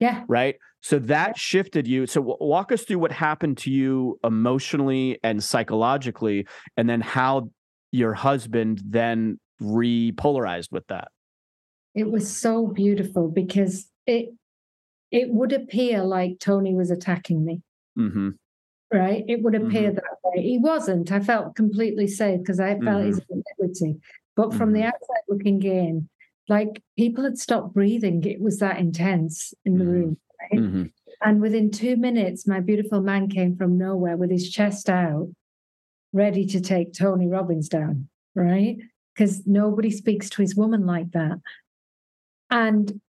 [0.00, 0.24] yeah.
[0.26, 0.56] Right.
[0.82, 2.06] So that shifted you.
[2.06, 7.50] So walk us through what happened to you emotionally and psychologically, and then how
[7.92, 11.08] your husband then repolarized with that.
[11.94, 14.30] It was so beautiful because it
[15.10, 17.62] it would appear like Tony was attacking me.
[17.98, 18.30] Mm-hmm.
[18.92, 19.24] Right?
[19.28, 19.96] It would appear mm-hmm.
[19.96, 20.42] that way.
[20.42, 21.12] He wasn't.
[21.12, 23.06] I felt completely safe because I felt mm-hmm.
[23.06, 24.00] his integrity.
[24.36, 24.88] But from the mm-hmm.
[24.88, 26.08] outside looking in,
[26.48, 28.24] like people had stopped breathing.
[28.24, 29.92] It was that intense in the mm-hmm.
[29.92, 30.16] room.
[30.40, 30.60] Right?
[30.60, 30.84] Mm-hmm.
[31.22, 35.28] And within two minutes, my beautiful man came from nowhere with his chest out,
[36.12, 38.78] ready to take Tony Robbins down, right?
[39.14, 41.40] Because nobody speaks to his woman like that.
[42.50, 43.00] And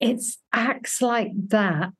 [0.00, 1.92] it's acts like that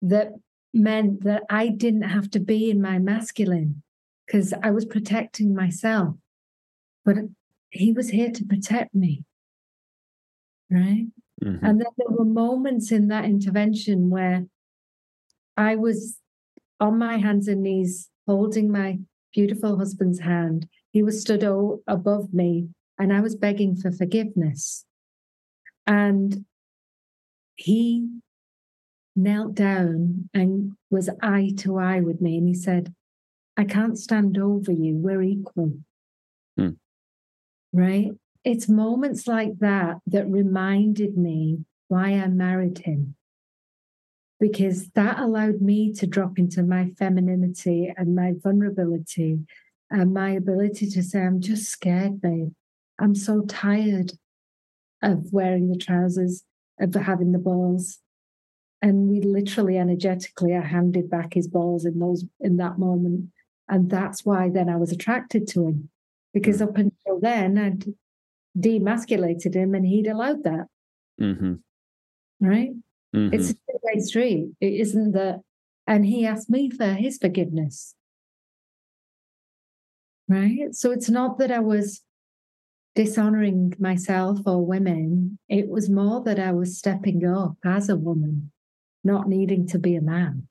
[0.00, 0.32] that
[0.72, 3.82] meant that I didn't have to be in my masculine
[4.26, 6.14] because I was protecting myself.
[7.04, 7.16] But
[7.70, 9.24] he was here to protect me.
[10.70, 11.06] Right.
[11.42, 11.64] Mm-hmm.
[11.64, 14.46] And then there were moments in that intervention where
[15.56, 16.18] I was
[16.80, 18.98] on my hands and knees holding my
[19.32, 20.68] beautiful husband's hand.
[20.90, 24.84] He was stood o- above me and I was begging for forgiveness.
[25.86, 26.44] And
[27.56, 28.08] he
[29.16, 32.38] knelt down and was eye to eye with me.
[32.38, 32.94] And he said,
[33.56, 34.94] I can't stand over you.
[34.96, 35.72] We're equal.
[36.58, 36.76] Mm
[37.72, 38.10] right?
[38.44, 43.16] It's moments like that that reminded me why I married him.
[44.40, 49.40] Because that allowed me to drop into my femininity and my vulnerability
[49.90, 52.52] and my ability to say, I'm just scared, babe.
[53.00, 54.12] I'm so tired
[55.02, 56.44] of wearing the trousers,
[56.78, 57.98] of having the balls.
[58.80, 63.30] And we literally energetically I handed back his balls in those in that moment.
[63.68, 65.90] And that's why then I was attracted to him
[66.32, 66.68] because mm.
[66.68, 67.84] up until then I'd
[68.58, 70.66] demasculated him and he'd allowed that.
[71.20, 71.54] Mm-hmm.
[72.40, 72.70] Right?
[73.14, 73.34] Mm-hmm.
[73.34, 74.48] It's a two-way street.
[74.60, 75.40] It isn't that,
[75.86, 77.94] and he asked me for his forgiveness.
[80.28, 80.72] Right?
[80.72, 82.02] So it's not that I was
[82.94, 85.38] dishonoring myself or women.
[85.48, 88.50] It was more that I was stepping up as a woman,
[89.04, 90.48] not needing to be a man.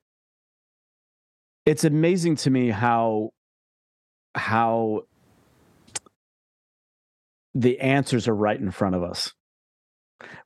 [1.65, 3.31] It's amazing to me how
[4.33, 5.01] how
[7.57, 9.33] the answers are right in front of us.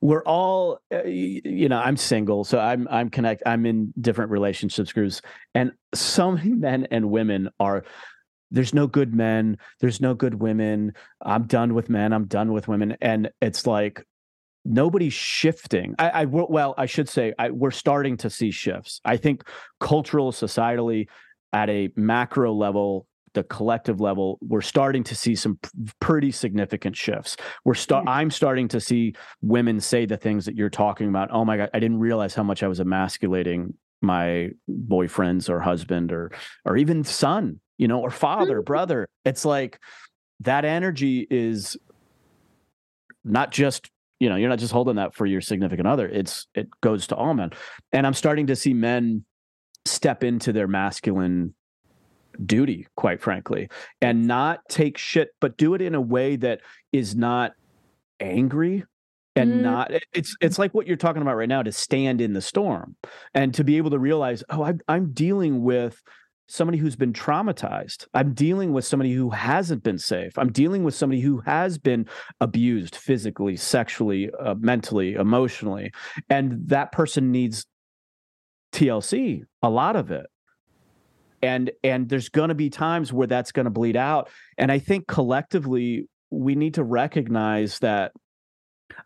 [0.00, 4.92] We're all uh, you know i'm single so i'm i'm connect i'm in different relationships
[4.92, 5.22] groups
[5.54, 7.82] and so many men and women are
[8.50, 12.68] there's no good men there's no good women i'm done with men i'm done with
[12.68, 14.04] women and it's like
[14.64, 15.94] nobody's shifting.
[15.98, 19.00] I, I well i should say I, we're starting to see shifts.
[19.04, 19.44] I think
[19.80, 21.08] cultural societally
[21.52, 25.58] at a macro level the collective level, we're starting to see some
[26.00, 27.36] pretty significant shifts.
[27.64, 28.06] We're start.
[28.06, 31.30] I'm starting to see women say the things that you're talking about.
[31.32, 36.12] Oh my god, I didn't realize how much I was emasculating my boyfriends or husband
[36.12, 36.32] or
[36.64, 38.64] or even son, you know, or father, mm-hmm.
[38.64, 39.08] brother.
[39.24, 39.78] It's like
[40.40, 41.76] that energy is
[43.24, 46.68] not just you know you're not just holding that for your significant other it's it
[46.80, 47.50] goes to all men
[47.92, 49.24] and i'm starting to see men
[49.84, 51.54] step into their masculine
[52.44, 53.68] duty, quite frankly,
[54.00, 56.60] and not take shit, but do it in a way that
[56.92, 57.52] is not
[58.20, 58.84] angry
[59.34, 59.60] and mm.
[59.62, 62.94] not it's it's like what you're talking about right now to stand in the storm
[63.34, 66.02] and to be able to realize oh I'm, I'm dealing with
[66.48, 68.06] somebody who's been traumatized.
[68.12, 70.36] I'm dealing with somebody who hasn't been safe.
[70.36, 72.06] I'm dealing with somebody who has been
[72.42, 75.92] abused physically sexually uh, mentally emotionally.
[76.28, 77.66] And that person needs
[78.72, 80.26] tlc a lot of it
[81.42, 84.78] and and there's going to be times where that's going to bleed out and i
[84.78, 88.12] think collectively we need to recognize that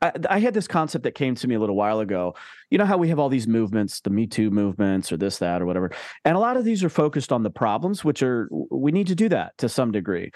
[0.02, 2.34] I, I, had this concept that came to me a little while ago.
[2.70, 5.62] You know how we have all these movements, the Me Too movements, or this, that,
[5.62, 5.92] or whatever,
[6.24, 9.14] and a lot of these are focused on the problems, which are we need to
[9.14, 10.32] do that to some degree.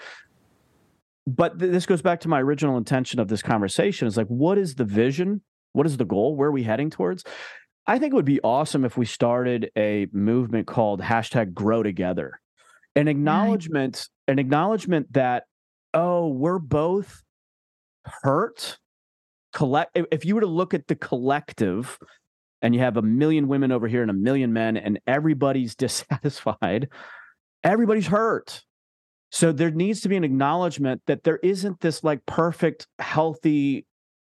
[1.27, 4.57] But th- this goes back to my original intention of this conversation: is like, what
[4.57, 5.41] is the vision?
[5.73, 6.35] What is the goal?
[6.35, 7.23] Where are we heading towards?
[7.87, 12.39] I think it would be awesome if we started a movement called hashtag grow together.
[12.95, 15.45] An acknowledgement, an acknowledgement that,
[15.93, 17.23] oh, we're both
[18.05, 18.77] hurt.
[19.53, 21.97] Collect if you were to look at the collective
[22.61, 26.89] and you have a million women over here and a million men, and everybody's dissatisfied,
[27.63, 28.63] everybody's hurt.
[29.31, 33.85] So there needs to be an acknowledgement that there isn't this like perfect, healthy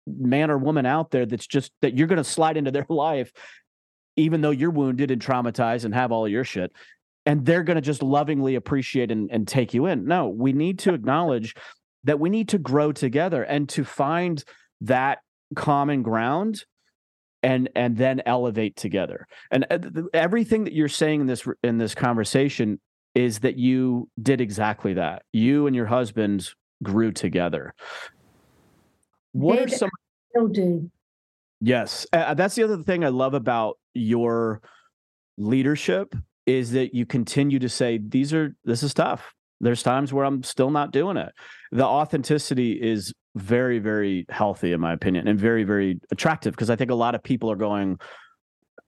[0.08, 3.32] man or woman out there that's just that you're going to slide into their life
[4.18, 6.72] even though you're wounded and traumatized and have all your shit
[7.26, 10.06] and they're going to just lovingly appreciate and, and take you in.
[10.06, 11.56] No we need to acknowledge
[12.04, 14.44] that we need to grow together and to find
[14.82, 15.20] that
[15.56, 16.66] common ground
[17.44, 19.28] and and then elevate together.
[19.50, 19.80] And uh,
[20.14, 22.80] everything that you're saying in this in this conversation
[23.14, 25.24] is that you did exactly that.
[25.34, 26.50] You and your husband
[26.84, 27.74] grew together
[29.34, 29.90] what are some?
[30.30, 30.92] Still do.
[31.60, 34.62] Yes, uh, that's the other thing I love about your
[35.38, 36.16] leadership
[36.46, 39.34] is that you continue to say these are this is tough.
[39.60, 41.32] There's times where I'm still not doing it.
[41.72, 46.76] The authenticity is very very healthy in my opinion and very very attractive because I
[46.76, 47.98] think a lot of people are going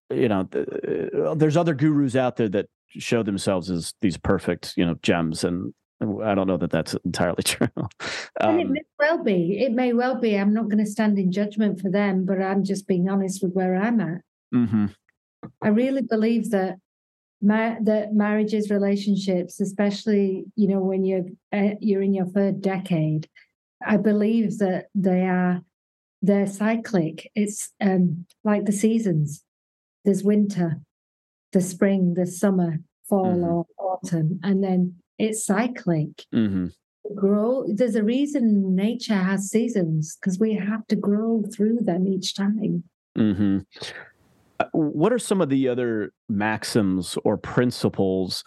[0.09, 4.85] you know uh, there's other gurus out there that show themselves as these perfect you
[4.85, 7.67] know gems and I don't know that that's entirely true.
[8.41, 9.59] Um, it may well be.
[9.59, 10.35] It may well be.
[10.37, 13.53] I'm not going to stand in judgment for them, but I'm just being honest with
[13.53, 14.21] where I'm at.
[14.53, 14.87] Mm-hmm.
[15.61, 16.77] I really believe that
[17.41, 23.27] ma- that marriages, relationships, especially you know when you're uh, you're in your third decade,
[23.85, 25.61] I believe that they are
[26.21, 27.29] they're cyclic.
[27.35, 29.43] It's um, like the seasons.
[30.05, 30.81] There's winter,
[31.51, 33.43] the spring, the summer, fall, mm-hmm.
[33.43, 36.25] or autumn, and then it's cyclic.
[36.33, 36.67] Mm-hmm.
[37.15, 37.65] Grow.
[37.67, 42.83] There's a reason nature has seasons because we have to grow through them each time.
[43.17, 43.59] Mm-hmm.
[44.59, 48.43] Uh, what are some of the other maxims or principles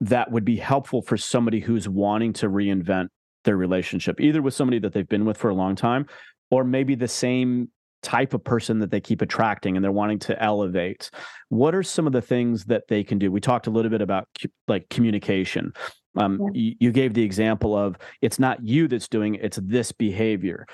[0.00, 3.08] that would be helpful for somebody who's wanting to reinvent
[3.44, 6.06] their relationship, either with somebody that they've been with for a long time,
[6.50, 7.68] or maybe the same
[8.02, 11.10] type of person that they keep attracting and they're wanting to elevate
[11.48, 14.00] what are some of the things that they can do we talked a little bit
[14.00, 14.26] about
[14.68, 15.72] like communication
[16.16, 16.48] um, yeah.
[16.54, 20.66] you, you gave the example of it's not you that's doing it, it's this behavior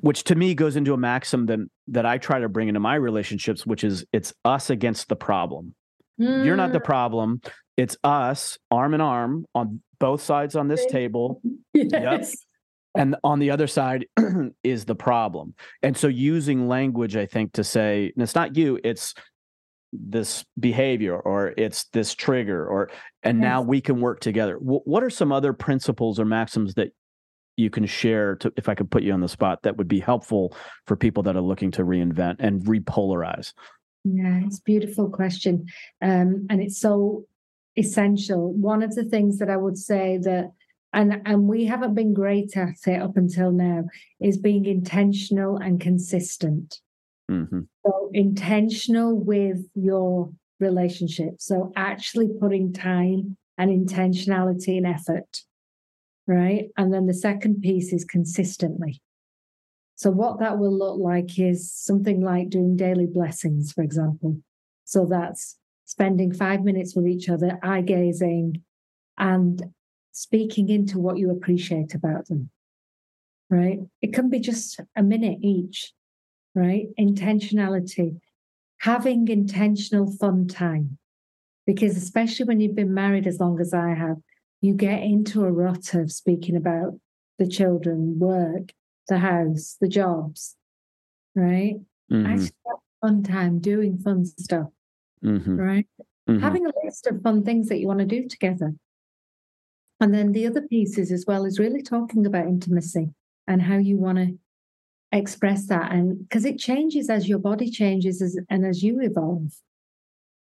[0.00, 2.96] which to me goes into a maxim that that I try to bring into my
[2.96, 5.74] relationships which is it's us against the problem
[6.20, 6.44] mm.
[6.44, 6.84] you're not the mm.
[6.84, 7.40] problem
[7.76, 11.40] it's us arm in arm on both sides on this table
[11.74, 11.92] yes.
[11.92, 12.24] Yep
[12.94, 14.06] and on the other side
[14.64, 15.54] is the problem.
[15.82, 19.14] And so using language i think to say and it's not you it's
[19.92, 22.90] this behavior or it's this trigger or
[23.22, 23.42] and yes.
[23.42, 24.54] now we can work together.
[24.54, 26.92] W- what are some other principles or maxims that
[27.56, 30.00] you can share to if i could put you on the spot that would be
[30.00, 33.52] helpful for people that are looking to reinvent and repolarize?
[34.04, 35.66] Yeah it's a beautiful question.
[36.00, 37.26] Um, and it's so
[37.76, 38.52] essential.
[38.52, 40.52] One of the things that i would say that
[40.92, 43.84] and and we haven't been great at it up until now
[44.20, 46.80] is being intentional and consistent.
[47.30, 47.60] Mm-hmm.
[47.86, 51.34] so intentional with your relationship.
[51.38, 55.42] So actually putting time and intentionality and effort
[56.30, 56.68] right?
[56.76, 59.02] And then the second piece is consistently.
[59.96, 64.38] So what that will look like is something like doing daily blessings for example.
[64.84, 68.62] So that's spending five minutes with each other eye gazing
[69.18, 69.62] and
[70.20, 72.50] speaking into what you appreciate about them,
[73.48, 73.78] right?
[74.02, 75.94] It can be just a minute each,
[76.54, 76.88] right?
[76.98, 78.20] Intentionality,
[78.78, 80.98] having intentional fun time.
[81.66, 84.16] Because especially when you've been married as long as I have,
[84.60, 87.00] you get into a rut of speaking about
[87.38, 88.72] the children, work,
[89.08, 90.56] the house, the jobs,
[91.34, 91.76] right?
[92.12, 92.26] Mm-hmm.
[92.26, 92.52] Actually,
[93.00, 94.68] fun time doing fun stuff,
[95.24, 95.56] mm-hmm.
[95.56, 95.86] right?
[96.28, 96.40] Mm-hmm.
[96.40, 98.74] Having a list of fun things that you want to do together.
[100.00, 103.10] And then the other pieces as well is really talking about intimacy
[103.46, 104.38] and how you want to
[105.12, 105.92] express that.
[105.92, 109.52] And because it changes as your body changes as, and as you evolve,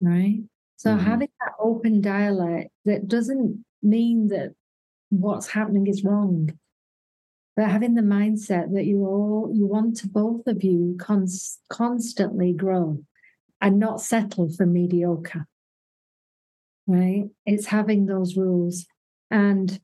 [0.01, 0.41] right?
[0.75, 1.05] So mm-hmm.
[1.05, 4.53] having that open dialogue that doesn't mean that
[5.09, 6.57] what's happening is wrong,
[7.55, 12.53] but having the mindset that you all you want to both of you cons- constantly
[12.53, 13.01] grow
[13.61, 15.47] and not settle for mediocre.
[16.85, 17.25] Right?
[17.45, 18.85] It's having those rules
[19.29, 19.79] and,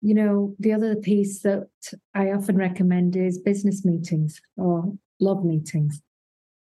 [0.00, 1.68] you know, the other piece that
[2.14, 6.02] I often recommend is business meetings or love meetings.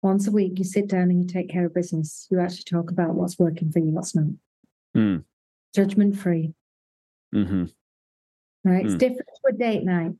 [0.02, 2.26] Once a week, you sit down and you take care of business.
[2.30, 4.26] You actually talk about what's working for you, what's not.
[4.96, 5.24] Mm.
[5.74, 6.54] Judgment free.
[7.34, 7.66] Mm-hmm.
[8.64, 8.84] Right?
[8.84, 8.86] Mm.
[8.86, 10.12] It's different to a date night.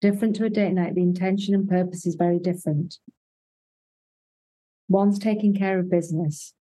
[0.00, 0.94] Different to a date night.
[0.94, 2.98] The intention and purpose is very different.
[4.88, 6.52] One's taking care of business,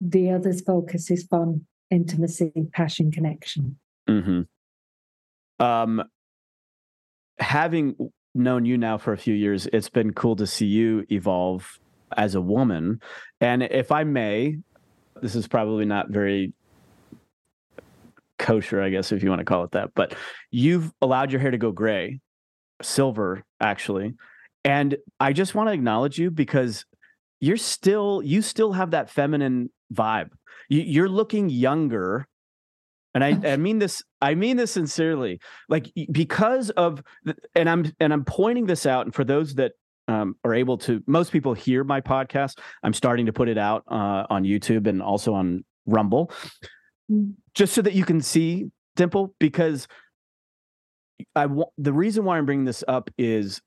[0.00, 3.78] the other's focus is fun, intimacy, passion, connection.
[4.08, 5.64] Mm-hmm.
[5.64, 6.02] Um,
[7.38, 11.78] having known you now for a few years, it's been cool to see you evolve
[12.16, 13.00] as a woman.
[13.40, 14.58] And if I may,
[15.20, 16.52] this is probably not very
[18.38, 20.14] kosher, I guess, if you want to call it that, but
[20.50, 22.20] you've allowed your hair to go gray,
[22.82, 24.14] silver, actually.
[24.64, 26.84] And I just want to acknowledge you because
[27.40, 30.30] you're still, you still have that feminine vibe.
[30.68, 32.26] You, are looking younger
[33.14, 37.02] and I, I mean this i mean this sincerely like because of
[37.54, 39.72] and i'm and i'm pointing this out and for those that
[40.08, 43.84] um, are able to most people hear my podcast i'm starting to put it out
[43.88, 46.30] uh, on youtube and also on rumble
[47.10, 47.32] mm.
[47.54, 49.86] just so that you can see dimple because
[51.36, 53.60] i want the reason why i'm bringing this up is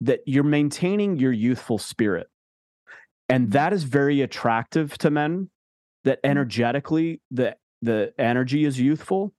[0.00, 2.28] that you're maintaining your youthful spirit
[3.28, 5.50] and that is very attractive to men
[6.04, 6.30] that mm.
[6.30, 9.32] energetically the the energy is youthful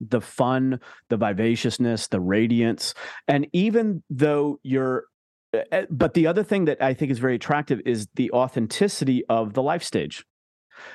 [0.00, 2.94] the fun the vivaciousness the radiance
[3.28, 5.04] and even though you're
[5.52, 9.24] eh, eh, but the other thing that i think is very attractive is the authenticity
[9.28, 10.24] of the life stage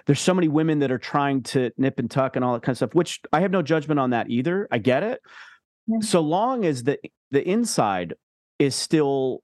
[0.05, 2.73] there's so many women that are trying to nip and tuck and all that kind
[2.73, 5.21] of stuff which i have no judgment on that either i get it
[5.87, 5.99] yeah.
[6.01, 6.97] so long as the
[7.31, 8.13] the inside
[8.59, 9.41] is still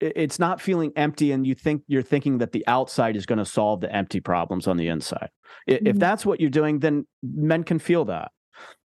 [0.00, 3.44] it's not feeling empty and you think you're thinking that the outside is going to
[3.44, 5.30] solve the empty problems on the inside
[5.68, 5.86] mm-hmm.
[5.86, 8.30] if that's what you're doing then men can feel that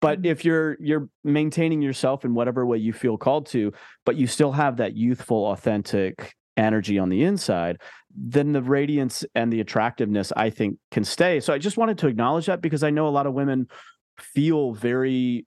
[0.00, 0.26] but mm-hmm.
[0.26, 3.72] if you're you're maintaining yourself in whatever way you feel called to
[4.06, 7.80] but you still have that youthful authentic energy on the inside
[8.14, 12.06] then the radiance and the attractiveness i think can stay so i just wanted to
[12.06, 13.66] acknowledge that because i know a lot of women
[14.18, 15.46] feel very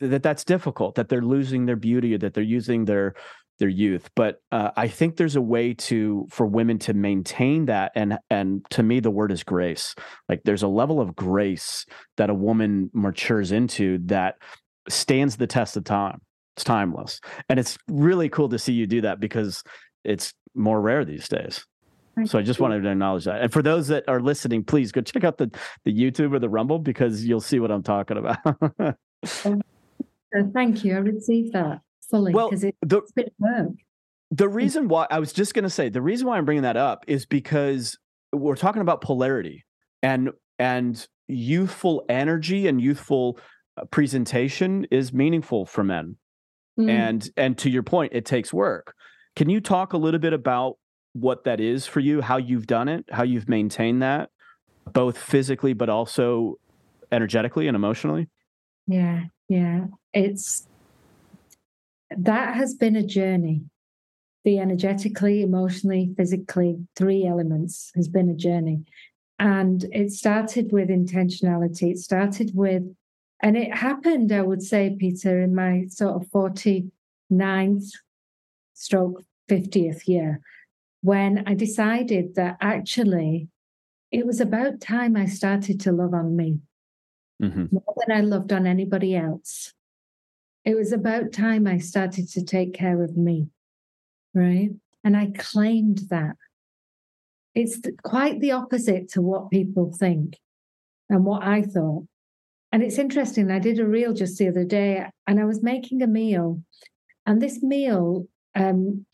[0.00, 3.14] that that's difficult that they're losing their beauty or that they're using their
[3.62, 7.92] their youth but uh, i think there's a way to for women to maintain that
[7.94, 9.94] and and to me the word is grace
[10.28, 11.86] like there's a level of grace
[12.16, 14.34] that a woman matures into that
[14.88, 16.20] stands the test of time
[16.56, 19.62] it's timeless and it's really cool to see you do that because
[20.02, 21.64] it's more rare these days
[22.26, 23.40] so I just wanted to acknowledge that.
[23.40, 25.50] And for those that are listening, please go check out the,
[25.86, 28.98] the YouTube or the Rumble because you'll see what I'm talking about.
[30.52, 30.94] Thank you.
[30.94, 31.80] I received that
[32.12, 33.68] fully well, because it, the, been work.
[34.30, 36.76] The reason why I was just going to say the reason why I'm bringing that
[36.76, 37.98] up is because
[38.32, 39.64] we're talking about polarity
[40.02, 43.38] and and youthful energy and youthful
[43.76, 46.16] uh, presentation is meaningful for men.
[46.78, 46.88] Mm.
[46.88, 48.94] And and to your point, it takes work.
[49.34, 50.76] Can you talk a little bit about
[51.14, 54.30] what that is for you, how you've done it, how you've maintained that,
[54.92, 56.56] both physically but also
[57.10, 58.28] energetically and emotionally?
[58.86, 59.86] Yeah, yeah.
[60.14, 60.66] It's
[62.18, 63.62] that has been a journey.
[64.44, 68.84] The energetically, emotionally, physically, three elements has been a journey.
[69.38, 71.92] And it started with intentionality.
[71.92, 72.82] It started with
[73.40, 77.90] And it happened, I would say, Peter, in my sort of 49th
[78.74, 80.40] stroke 50th year,
[81.02, 83.48] when I decided that actually
[84.12, 86.60] it was about time I started to love on me
[87.42, 87.66] mm-hmm.
[87.72, 89.72] more than I loved on anybody else.
[90.64, 93.48] It was about time I started to take care of me.
[94.34, 94.70] Right.
[95.04, 96.36] And I claimed that.
[97.54, 100.38] It's quite the opposite to what people think
[101.10, 102.06] and what I thought.
[102.70, 103.50] And it's interesting.
[103.50, 106.62] I did a reel just the other day and I was making a meal.
[107.26, 109.04] And this meal um,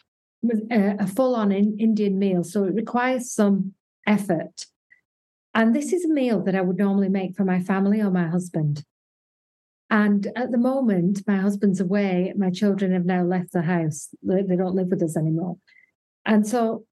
[0.43, 2.45] was a, a full on in, Indian meal.
[2.45, 3.75] So it requires some
[4.07, 4.67] effort.
[5.55, 8.29] And this is a meal that I would normally make for my family or my
[8.29, 8.85] husband.
[9.91, 12.33] And at the moment, my husband's away.
[12.37, 14.09] My children have now left the house.
[14.23, 15.57] They, don't live with us anymore.
[16.27, 16.85] And so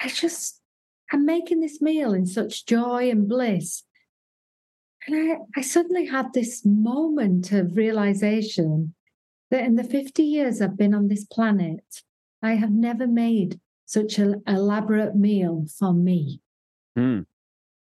[0.00, 0.60] I just,
[1.12, 3.82] I'm making this meal in such joy and bliss.
[5.06, 8.94] And I, I suddenly had this moment of realization
[9.50, 12.02] that in the 50 years I've been on this planet,
[12.40, 16.40] I have never made such an elaborate meal for me.
[16.96, 17.26] Mm.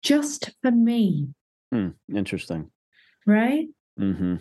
[0.02, 1.28] Just for me.
[1.72, 2.70] Mm, interesting.
[3.24, 3.68] Right?
[4.00, 4.36] Mm-hmm.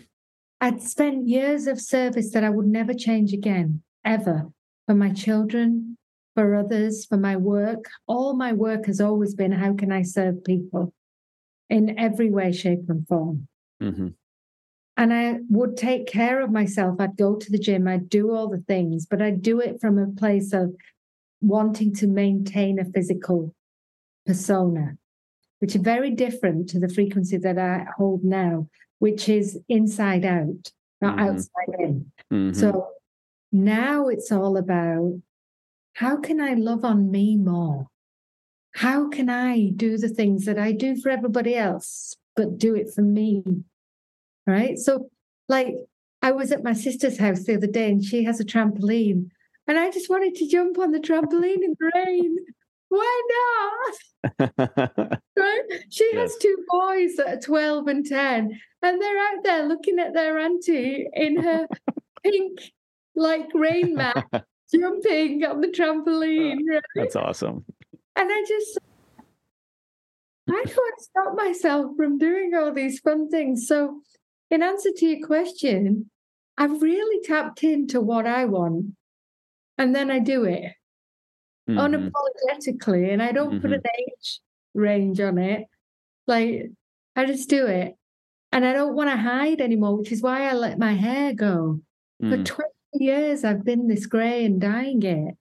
[0.60, 4.48] I'd spent years of service that I would never change again, ever,
[4.86, 5.96] for my children,
[6.34, 7.86] for others, for my work.
[8.06, 10.94] All my work has always been how can I serve people
[11.68, 13.48] in every way, shape, and form.
[13.82, 14.08] Mm-hmm.
[14.96, 17.00] And I would take care of myself.
[17.00, 19.98] I'd go to the gym, I'd do all the things, but I'd do it from
[19.98, 20.74] a place of
[21.40, 23.54] wanting to maintain a physical
[24.26, 24.92] persona,
[25.58, 28.68] which is very different to the frequency that I hold now,
[29.02, 31.30] which is inside out, not mm-hmm.
[31.30, 32.12] outside in.
[32.32, 32.52] Mm-hmm.
[32.52, 32.86] So
[33.50, 35.20] now it's all about
[35.94, 37.88] how can I love on me more?
[38.76, 42.94] How can I do the things that I do for everybody else, but do it
[42.94, 43.42] for me?
[44.46, 44.78] Right.
[44.78, 45.10] So,
[45.48, 45.74] like,
[46.22, 49.30] I was at my sister's house the other day and she has a trampoline,
[49.66, 52.36] and I just wanted to jump on the trampoline in the rain.
[52.92, 53.22] Why
[54.38, 54.48] not?
[55.38, 55.62] right?
[55.88, 60.12] She has two boys that are 12 and 10, and they're out there looking at
[60.12, 61.66] their auntie in her
[62.22, 62.60] pink,
[63.16, 64.26] like rain mat,
[64.74, 66.58] jumping on the trampoline.
[66.70, 66.82] Ah, right?
[66.94, 67.64] That's awesome.
[68.14, 68.78] And I just,
[70.50, 73.66] I can't stop myself from doing all these fun things.
[73.66, 74.02] So,
[74.50, 76.10] in answer to your question,
[76.58, 78.96] I've really tapped into what I want
[79.78, 80.74] and then I do it
[81.68, 81.78] mm-hmm.
[81.78, 83.12] unapologetically.
[83.12, 83.60] And I don't mm-hmm.
[83.60, 84.40] put an age
[84.74, 85.66] range on it.
[86.26, 86.70] Like,
[87.16, 87.94] I just do it.
[88.52, 91.80] And I don't want to hide anymore, which is why I let my hair go.
[92.22, 92.30] Mm.
[92.30, 95.34] For 20 years, I've been this grey and dyeing it.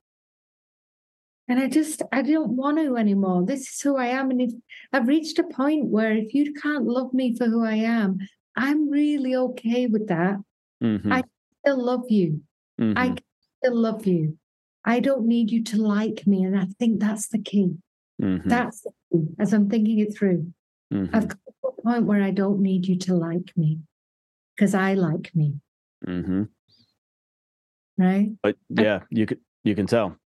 [1.47, 3.43] And I just, I don't want to anymore.
[3.45, 4.31] This is who I am.
[4.31, 4.51] And if
[4.93, 8.19] I've reached a point where if you can't love me for who I am,
[8.55, 10.37] I'm really okay with that.
[10.81, 11.11] Mm-hmm.
[11.11, 11.23] I
[11.59, 12.41] still love you.
[12.79, 12.97] Mm-hmm.
[12.97, 13.15] I
[13.59, 14.37] still love you.
[14.83, 16.43] I don't need you to like me.
[16.43, 17.75] And I think that's the key.
[18.21, 18.49] Mm-hmm.
[18.49, 20.51] That's the key as I'm thinking it through.
[20.93, 21.15] Mm-hmm.
[21.15, 23.79] I've got to a point where I don't need you to like me
[24.55, 25.55] because I like me.
[26.05, 26.43] Mm-hmm.
[27.97, 28.31] Right.
[28.41, 30.17] But yeah, you can you can tell.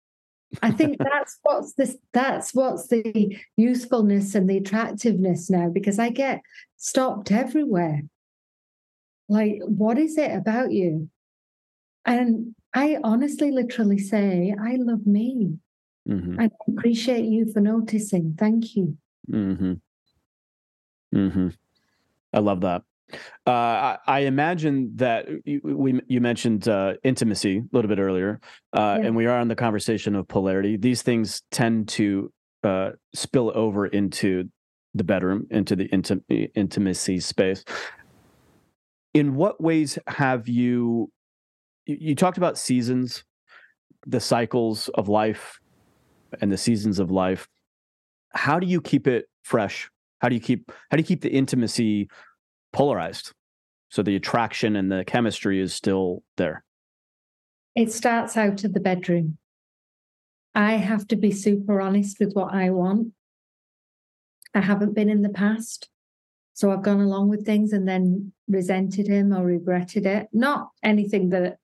[0.62, 6.10] I think that's what's this that's what's the usefulness and the attractiveness now because I
[6.10, 6.40] get
[6.76, 8.02] stopped everywhere.
[9.28, 11.10] Like, what is it about you?
[12.04, 15.54] And I honestly literally say, I love me.
[16.06, 16.38] Mm-hmm.
[16.38, 18.36] I appreciate you for noticing.
[18.38, 18.98] Thank you.
[19.32, 19.72] Mm-hmm.
[21.14, 21.48] Mm-hmm.
[22.34, 22.82] I love that.
[23.46, 28.40] Uh, I, I, imagine that you, we you mentioned uh, intimacy a little bit earlier,
[28.72, 29.06] uh, yeah.
[29.06, 30.76] and we are on the conversation of polarity.
[30.76, 32.32] These things tend to
[32.64, 34.50] uh, spill over into
[34.94, 37.64] the bedroom, into the inti- intimacy space.
[39.14, 41.10] In what ways have you?
[41.86, 43.24] You talked about seasons,
[44.06, 45.58] the cycles of life,
[46.40, 47.48] and the seasons of life.
[48.30, 49.88] How do you keep it fresh?
[50.18, 52.08] How do you keep how do you keep the intimacy
[52.76, 53.32] polarized.
[53.88, 56.62] So the attraction and the chemistry is still there.
[57.74, 59.38] It starts out of the bedroom.
[60.54, 63.12] I have to be super honest with what I want.
[64.54, 65.88] I haven't been in the past.
[66.52, 70.28] So I've gone along with things and then resented him or regretted it.
[70.32, 71.58] Not anything that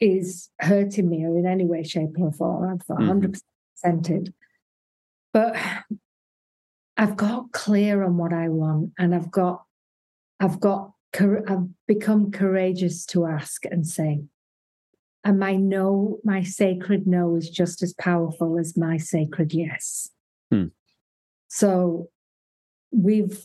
[0.00, 2.70] is hurting me or in any way, shape, or form.
[2.70, 3.32] I've 100% mm-hmm.
[3.84, 4.34] resented.
[5.32, 5.56] But
[6.96, 9.66] I've got clear on what I want and I've got
[10.40, 14.22] I've got, I've become courageous to ask and say.
[15.24, 20.10] And my no, my sacred no is just as powerful as my sacred yes.
[20.52, 20.66] Hmm.
[21.48, 22.10] So
[22.92, 23.44] we've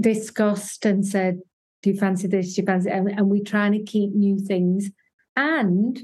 [0.00, 1.40] discussed and said,
[1.82, 2.54] Do you fancy this?
[2.54, 2.90] Do you fancy?
[2.90, 4.90] And, and we're trying to keep new things,
[5.36, 6.00] and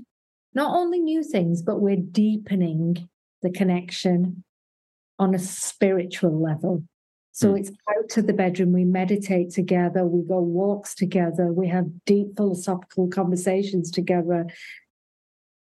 [0.55, 3.09] not only new things, but we're deepening
[3.43, 4.45] the connection
[5.19, 6.85] on a spiritual level.
[7.33, 7.61] So mm.
[7.61, 8.73] it's out to the bedroom.
[8.73, 10.05] We meditate together.
[10.05, 11.53] We go walks together.
[11.53, 14.47] We have deep philosophical conversations together.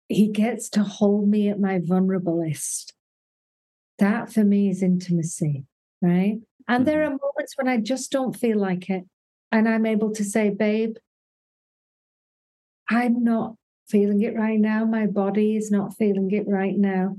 [0.07, 2.93] He gets to hold me at my vulnerablest.
[3.99, 5.65] That for me is intimacy,
[6.01, 6.39] right?
[6.67, 7.13] And there mm-hmm.
[7.13, 9.03] are moments when I just don't feel like it.
[9.51, 10.95] And I'm able to say, babe,
[12.91, 13.55] I'm not
[13.87, 14.83] feeling it right now.
[14.83, 17.15] My body is not feeling it right now.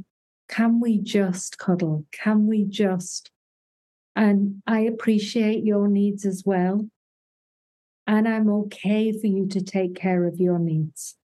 [0.49, 2.05] Can we just cuddle?
[2.13, 3.31] Can we just?
[4.15, 6.89] And I appreciate your needs as well.
[8.07, 11.17] And I'm okay for you to take care of your needs,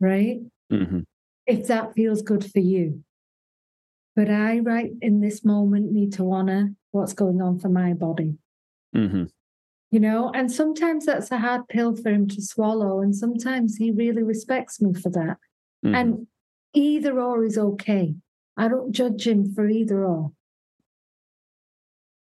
[0.00, 0.38] right?
[0.72, 1.00] Mm-hmm.
[1.46, 3.04] If that feels good for you.
[4.14, 8.38] But I, right in this moment, need to honor what's going on for my body.
[8.94, 9.24] Mm-hmm.
[9.96, 13.00] You know, and sometimes that's a hard pill for him to swallow.
[13.00, 15.38] And sometimes he really respects me for that.
[15.82, 15.94] Mm-hmm.
[15.94, 16.26] And
[16.74, 18.14] either or is okay.
[18.58, 20.32] I don't judge him for either or.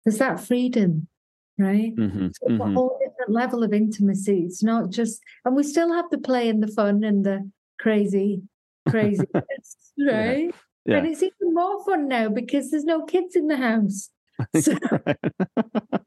[0.05, 1.09] There's that freedom,
[1.57, 1.97] right?
[1.97, 2.61] Mm-hmm, so it's mm-hmm.
[2.61, 4.41] a whole different level of intimacy.
[4.41, 7.51] It's not just, and we still have the play and the fun and the
[7.81, 8.43] crazy,
[8.91, 9.49] crazy, right?
[9.97, 10.51] Yeah.
[10.85, 10.97] Yeah.
[10.99, 14.11] And it's even more fun now because there's no kids in the house.
[14.61, 14.77] So.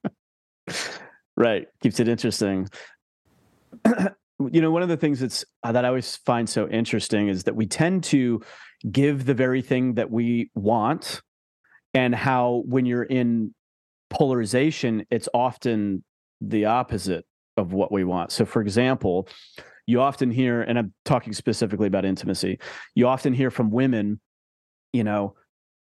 [1.38, 1.67] right.
[1.81, 2.67] Keeps it interesting.
[3.85, 7.45] you know, one of the things that's uh, that I always find so interesting is
[7.45, 8.41] that we tend to
[8.91, 11.21] give the very thing that we want
[11.93, 13.53] and how when you're in
[14.09, 16.03] polarization it's often
[16.39, 17.25] the opposite
[17.57, 19.27] of what we want so for example
[19.85, 22.59] you often hear and i'm talking specifically about intimacy
[22.95, 24.19] you often hear from women
[24.93, 25.35] you know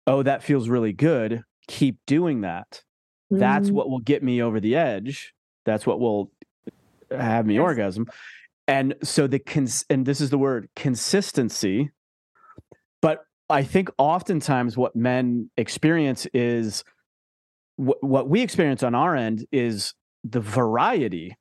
[0.06, 2.82] oh that feels really good keep doing that
[3.30, 3.38] mm-hmm.
[3.38, 5.32] that's what will get me over the edge
[5.68, 6.30] that's what will
[7.10, 7.62] have me yes.
[7.62, 8.06] orgasm
[8.66, 11.90] and so the cons and this is the word consistency
[13.00, 16.84] but I think oftentimes what men experience is
[17.76, 19.94] wh- what we experience on our end is
[20.24, 21.36] the variety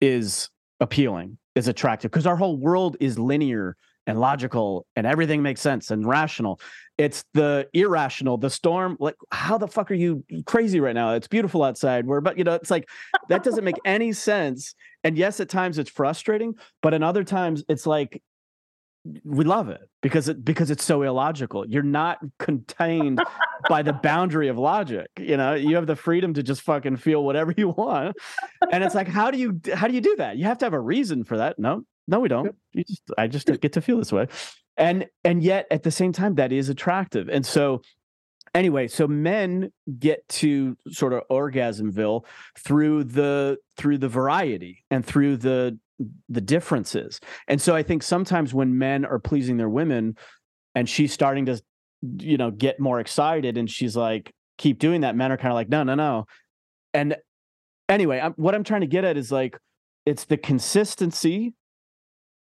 [0.00, 0.50] is
[0.80, 5.90] appealing, is attractive because our whole world is linear and logical and everything makes sense
[5.90, 6.60] and rational.
[6.98, 8.96] It's the irrational, the storm.
[9.00, 11.14] Like, how the fuck are you crazy right now?
[11.14, 12.06] It's beautiful outside.
[12.06, 12.88] We're, but you know, it's like
[13.28, 14.74] that doesn't make any sense.
[15.04, 18.22] And yes, at times it's frustrating, but in other times it's like
[19.24, 21.66] we love it because it because it's so illogical.
[21.68, 23.20] You're not contained
[23.68, 25.08] by the boundary of logic.
[25.18, 28.16] You know, you have the freedom to just fucking feel whatever you want.
[28.72, 30.36] And it's like, how do you how do you do that?
[30.36, 31.58] You have to have a reason for that.
[31.58, 32.54] No, no, we don't.
[32.72, 34.28] You just I just get to feel this way.
[34.76, 37.28] And and yet at the same time, that is attractive.
[37.28, 37.82] And so
[38.54, 42.24] anyway, so men get to sort of orgasmville
[42.58, 45.78] through the through the variety and through the
[46.28, 47.20] the differences.
[47.48, 50.16] And so I think sometimes when men are pleasing their women
[50.74, 51.60] and she's starting to,
[52.18, 55.54] you know, get more excited and she's like, keep doing that, men are kind of
[55.54, 56.26] like, no, no, no.
[56.92, 57.16] And
[57.88, 59.58] anyway, I'm, what I'm trying to get at is like,
[60.04, 61.54] it's the consistency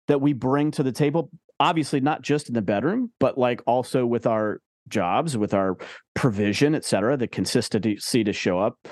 [0.07, 1.29] that we bring to the table,
[1.59, 5.77] obviously not just in the bedroom, but like also with our jobs, with our
[6.13, 8.87] provision, et cetera, the consistency to show up.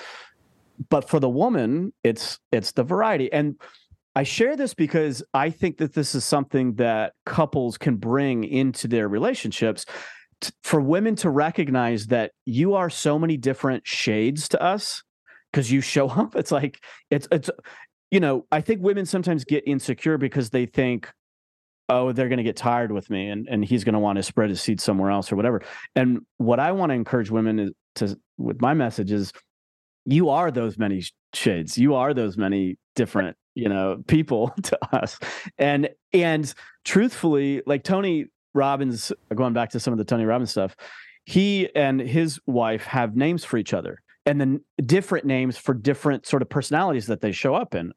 [0.90, 3.32] But for the woman, it's it's the variety.
[3.32, 3.56] And
[4.16, 8.88] I share this because I think that this is something that couples can bring into
[8.88, 9.86] their relationships
[10.42, 15.04] t- for women to recognize that you are so many different shades to us
[15.52, 16.36] because you show up.
[16.36, 17.50] It's like, it's, it's,
[18.14, 21.12] you know, I think women sometimes get insecure because they think,
[21.90, 24.24] oh, they're going to get tired with me and, and he's going to want to
[24.24, 25.64] spread his seed somewhere else or whatever.
[25.96, 29.34] And what I want to encourage women is to, with my message is
[30.06, 31.04] you are those many
[31.34, 31.76] shades.
[31.76, 35.18] You are those many different you know people to us
[35.60, 36.54] and and
[36.86, 40.76] truthfully like tony robbins going back to some of the tony robbins stuff
[41.26, 46.26] he and his wife have names for each other and then different names for different
[46.26, 47.94] sort of personalities that they show up in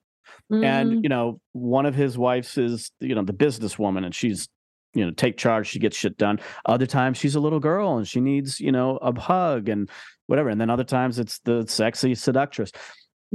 [0.52, 0.64] mm.
[0.64, 4.48] and you know one of his wives is you know the businesswoman and she's
[4.94, 8.08] you know take charge she gets shit done other times she's a little girl and
[8.08, 9.90] she needs you know a hug and
[10.26, 12.72] whatever and then other times it's the sexy seductress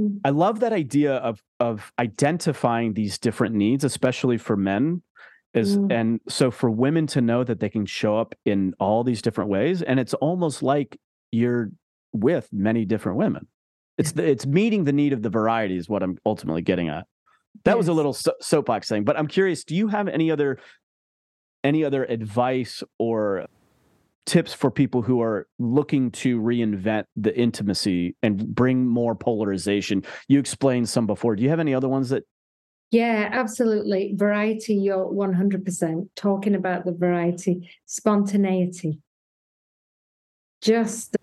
[0.00, 0.20] Mm.
[0.24, 5.02] I love that idea of of identifying these different needs, especially for men.
[5.54, 5.92] Is mm.
[5.92, 9.50] and so for women to know that they can show up in all these different
[9.50, 10.98] ways, and it's almost like
[11.30, 11.70] you're
[12.12, 13.46] with many different women.
[13.98, 17.06] It's the, it's meeting the need of the variety is what I'm ultimately getting at.
[17.64, 17.78] That yes.
[17.78, 19.64] was a little so- soapbox thing, but I'm curious.
[19.64, 20.58] Do you have any other
[21.64, 23.46] any other advice or
[24.26, 30.02] tips for people who are looking to reinvent the intimacy and bring more polarization?
[30.28, 31.36] You explained some before.
[31.36, 32.24] Do you have any other ones that?
[32.90, 34.12] Yeah, absolutely.
[34.16, 38.98] Variety, you're 100% talking about the variety, spontaneity.
[40.60, 41.16] Just,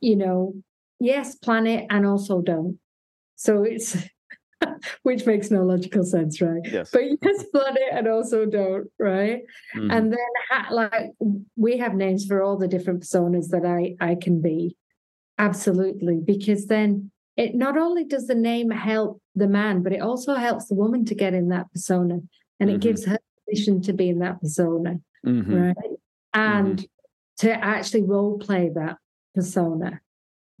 [0.00, 0.54] you know,
[1.00, 2.78] yes, plan it and also don't.
[3.36, 3.96] So it's
[5.02, 6.60] which makes no logical sense, right?
[6.64, 6.90] Yes.
[6.90, 9.42] But yes, plan it and also don't, right?
[9.76, 9.90] Mm-hmm.
[9.90, 10.18] And then
[10.50, 11.12] ha- like
[11.56, 14.76] we have names for all the different personas that I I can be.
[15.38, 16.20] Absolutely.
[16.24, 20.66] Because then it not only does the name help the man, but it also helps
[20.66, 22.20] the woman to get in that persona.
[22.60, 22.76] And mm-hmm.
[22.76, 25.00] it gives her permission to be in that persona.
[25.26, 25.54] Mm-hmm.
[25.54, 25.76] Right.
[26.32, 27.46] And mm-hmm.
[27.46, 28.98] to actually role play that
[29.34, 30.00] persona.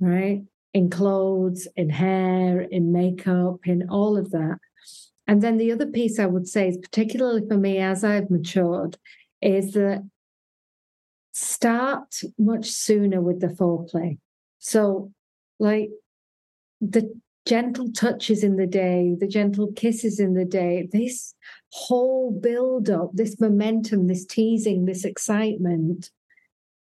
[0.00, 0.42] Right
[0.74, 4.58] in clothes, in hair, in makeup, in all of that.
[5.26, 8.98] And then the other piece I would say is, particularly for me as I've matured,
[9.40, 10.06] is that
[11.32, 14.18] start much sooner with the foreplay.
[14.58, 15.12] So,
[15.58, 15.90] like
[16.80, 17.14] the
[17.46, 21.34] gentle touches in the day, the gentle kisses in the day, this
[21.70, 26.10] whole build up, this momentum, this teasing, this excitement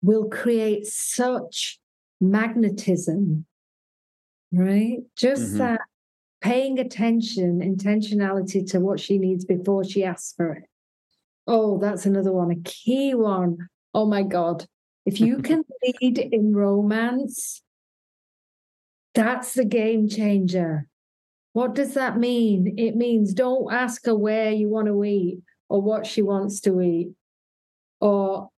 [0.03, 1.79] will create such
[2.21, 3.47] magnetism
[4.53, 4.99] right?
[5.17, 5.59] Just mm-hmm.
[5.59, 5.81] that
[6.41, 10.65] paying attention, intentionality to what she needs before she asks for it.
[11.47, 13.69] Oh, that's another one, a key one.
[13.95, 14.67] Oh my God.
[15.07, 17.63] If you can lead in romance,
[19.15, 20.87] that's the game changer.
[21.55, 22.75] What does that mean?
[22.79, 26.81] It means don't ask her where you want to eat or what she wants to
[26.81, 27.11] eat
[28.01, 28.51] or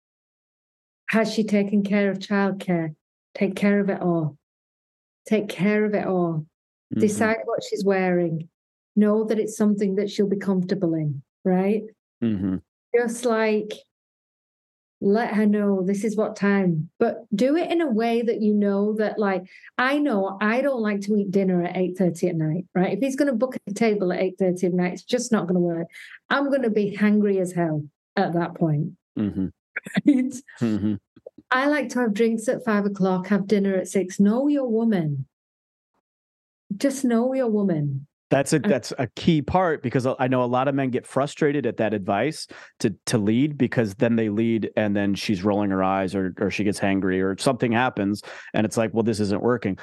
[1.11, 2.95] has she taken care of childcare?
[3.35, 4.37] Take care of it all.
[5.27, 6.47] Take care of it all.
[6.93, 7.01] Mm-hmm.
[7.01, 8.49] Decide what she's wearing.
[8.97, 11.83] Know that it's something that she'll be comfortable in, right?
[12.23, 12.57] Mm-hmm.
[12.95, 13.73] Just like
[15.01, 18.53] let her know this is what time but do it in a way that you
[18.53, 19.45] know that like
[19.77, 23.15] i know i don't like to eat dinner at 8.30 at night right if he's
[23.15, 25.87] going to book a table at 8.30 at night it's just not going to work
[26.31, 27.85] i'm going to be hungry as hell
[28.17, 29.47] at that point mm-hmm.
[30.07, 30.35] right?
[30.61, 30.95] Mm-hmm.
[31.51, 34.21] I like to have drinks at five o'clock, have dinner at six.
[34.21, 35.27] Know your woman.
[36.77, 38.07] Just know your woman.
[38.31, 41.07] That's a uh, that's a key part because I know a lot of men get
[41.07, 42.47] frustrated at that advice
[42.81, 46.51] to to lead because then they lead and then she's rolling her eyes or or
[46.51, 48.23] she gets angry or something happens
[48.53, 49.79] and it's like well this isn't working.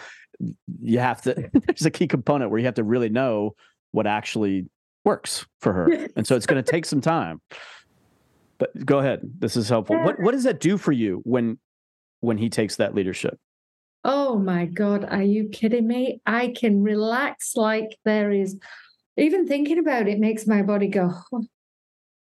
[0.80, 3.55] You have to there's a key component where you have to really know
[3.91, 4.68] what actually
[5.03, 6.07] works for her.
[6.16, 7.41] And so it's going to take some time.
[8.58, 9.22] But go ahead.
[9.39, 9.97] This is helpful.
[9.97, 11.60] What what does that do for you when
[12.22, 13.38] when he takes that leadership?
[14.03, 16.22] Oh my God, are you kidding me?
[16.26, 18.58] I can relax like there is
[19.18, 21.43] even thinking about it makes my body go, oh,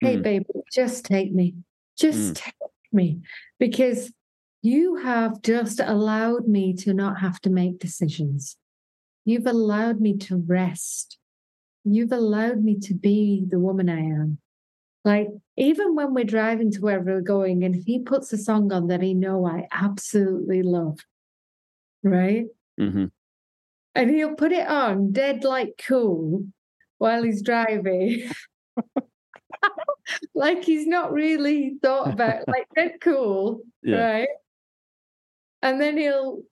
[0.01, 0.23] hey, mm.
[0.23, 1.57] baby, just take me.
[1.99, 2.37] Just mm.
[2.37, 2.55] take
[2.93, 3.21] me.
[3.59, 4.13] Because
[4.63, 8.57] you have just allowed me to not have to make decisions.
[9.25, 11.19] You've allowed me to rest.
[11.85, 14.39] You've allowed me to be the woman I am.
[15.05, 18.89] Like even when we're driving to wherever we're going, and he puts a song on
[18.89, 20.99] that he know I absolutely love,
[22.03, 22.47] right?
[22.81, 23.07] Mm-hmm.
[23.95, 26.47] And he'll put it on dead like cool
[26.99, 28.31] while he's driving.
[30.35, 33.97] like he's not really thought about like dead cool, yeah.
[33.97, 34.29] right?
[35.63, 36.43] And then he'll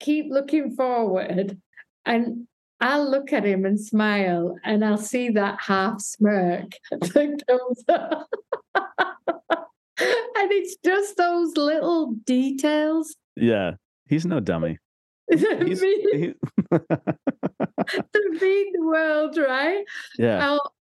[0.00, 1.60] keep looking forward
[2.04, 2.46] and
[2.82, 8.28] I'll look at him and smile, and I'll see that half smirk that comes up.
[8.74, 13.14] and it's just those little details.
[13.36, 13.74] Yeah,
[14.08, 14.78] he's no dummy.
[15.30, 16.34] He's, he's, he's...
[16.70, 19.82] to feed the world, right?
[20.18, 20.46] Yeah.
[20.46, 20.74] I'll,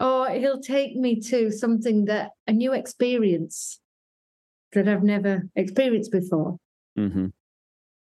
[0.00, 3.80] or he'll take me to something that a new experience
[4.72, 6.58] that I've never experienced before.
[6.98, 7.28] Mm-hmm.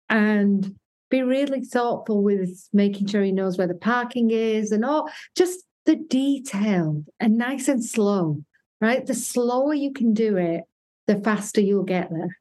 [0.08, 0.76] And
[1.10, 5.60] be really thoughtful with making sure he knows where the parking is and all just
[5.84, 8.42] the detail and nice and slow,
[8.80, 9.06] right?
[9.06, 10.64] The slower you can do it,
[11.06, 12.38] the faster you'll get there.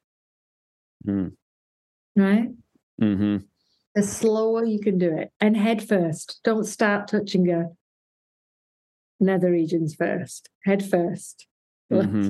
[1.06, 1.32] Mm.
[2.16, 2.48] Right?
[3.00, 3.36] Mm-hmm.
[3.94, 5.30] The slower you can do it.
[5.40, 6.40] And head first.
[6.44, 7.72] Don't start touching your
[9.20, 10.50] nether regions first.
[10.64, 11.34] Head 1st
[11.92, 12.28] mm-hmm.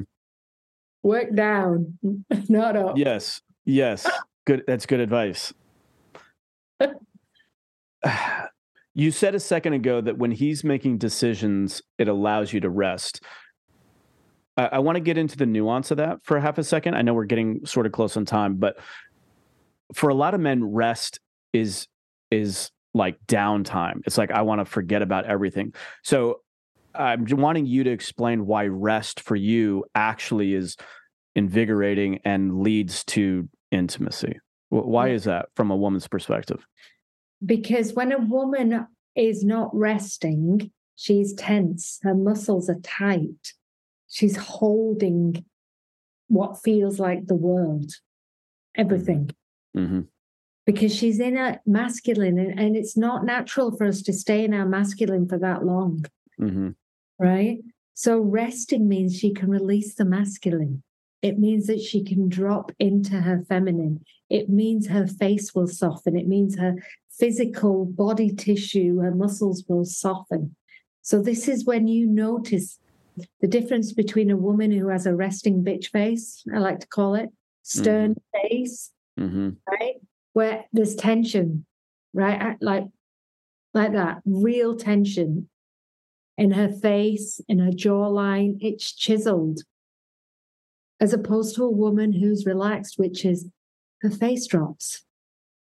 [1.02, 1.98] Work down,
[2.48, 2.98] not up.
[2.98, 3.40] Yes.
[3.64, 4.08] Yes.
[4.44, 4.64] Good.
[4.66, 5.52] That's good advice.
[8.96, 13.22] You said a second ago that when he's making decisions, it allows you to rest.
[14.56, 16.94] I, I want to get into the nuance of that for half a second.
[16.94, 18.78] I know we're getting sort of close on time, but
[19.92, 21.20] for a lot of men, rest
[21.52, 21.88] is
[22.30, 24.00] is like downtime.
[24.06, 25.74] It's like I want to forget about everything.
[26.02, 26.40] So
[26.94, 30.74] I'm wanting you to explain why rest for you actually is
[31.34, 34.40] invigorating and leads to intimacy.
[34.70, 36.66] Why is that from a woman's perspective?
[37.44, 43.52] Because when a woman is not resting, she's tense, her muscles are tight,
[44.08, 45.44] she's holding
[46.28, 47.92] what feels like the world,
[48.74, 49.30] everything.
[49.76, 50.02] Mm-hmm.
[50.64, 54.52] Because she's in a masculine, and, and, it's not natural for us to stay in
[54.52, 56.04] our masculine for that long.
[56.40, 56.70] Mm-hmm.
[57.20, 57.58] Right.
[57.94, 60.82] So, resting means she can release the masculine.
[61.22, 64.04] It means that she can drop into her feminine.
[64.28, 66.16] It means her face will soften.
[66.16, 66.76] It means her
[67.10, 70.54] physical body tissue, her muscles will soften.
[71.02, 72.78] So, this is when you notice
[73.40, 77.14] the difference between a woman who has a resting bitch face, I like to call
[77.14, 77.30] it,
[77.62, 78.48] stern mm-hmm.
[78.48, 79.50] face, mm-hmm.
[79.68, 79.94] right?
[80.32, 81.64] Where there's tension,
[82.12, 82.56] right?
[82.60, 82.84] Like,
[83.72, 85.48] like that, real tension
[86.36, 89.60] in her face, in her jawline, it's chiseled.
[91.00, 93.48] As opposed to a woman who's relaxed, which is
[94.02, 95.04] her face drops.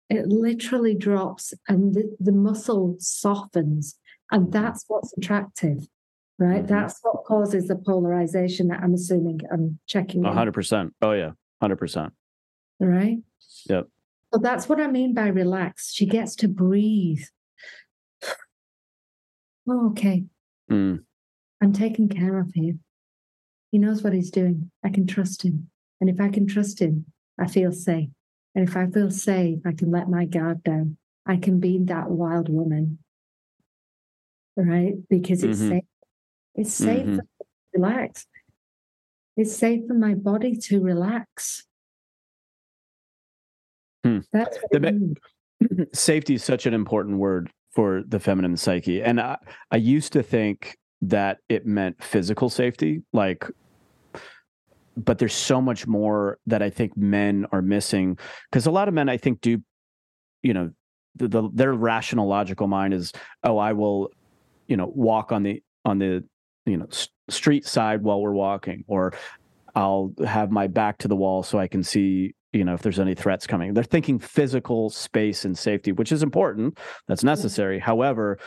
[0.08, 3.98] It literally drops and the, the muscle softens.
[4.30, 4.52] And mm-hmm.
[4.52, 5.86] that's what's attractive
[6.38, 6.62] right?
[6.62, 6.66] Mm-hmm.
[6.66, 10.24] That's what causes the polarization that I'm assuming I'm checking.
[10.24, 10.94] hundred percent.
[11.02, 11.32] Oh yeah.
[11.60, 12.12] Hundred percent.
[12.80, 13.18] Right.
[13.68, 13.88] Yep.
[14.32, 15.92] So that's what I mean by relax.
[15.92, 17.24] She gets to breathe.
[19.70, 20.24] Oh, okay.
[20.70, 21.00] Mm.
[21.62, 22.80] I'm taking care of him.
[23.70, 24.70] He knows what he's doing.
[24.84, 25.70] I can trust him.
[26.00, 27.06] And if I can trust him,
[27.38, 28.08] I feel safe.
[28.54, 30.96] And if I feel safe, I can let my guard down.
[31.26, 32.98] I can be that wild woman.
[34.56, 34.94] Right?
[35.08, 35.70] Because it's mm-hmm.
[35.70, 35.84] safe
[36.58, 37.16] it's safe mm-hmm.
[37.18, 37.22] to
[37.72, 38.26] relax.
[39.36, 41.64] It's safe for my body to relax.
[44.02, 44.18] Hmm.
[44.32, 45.16] That's the,
[45.94, 49.00] safety is such an important word for the feminine psyche.
[49.00, 49.36] And I,
[49.70, 53.44] I used to think that it meant physical safety, like
[54.96, 58.18] but there's so much more that I think men are missing
[58.50, 59.62] because a lot of men I think do,
[60.42, 60.72] you know,
[61.14, 63.12] the, the, their rational logical mind is,
[63.44, 64.10] oh, I will,
[64.66, 66.24] you know, walk on the on the
[66.66, 66.88] you know
[67.30, 69.12] street side while we're walking or
[69.74, 72.98] i'll have my back to the wall so i can see you know if there's
[72.98, 73.74] any threats coming.
[73.74, 76.78] They're thinking physical space and safety which is important.
[77.06, 77.78] That's necessary.
[77.78, 78.38] However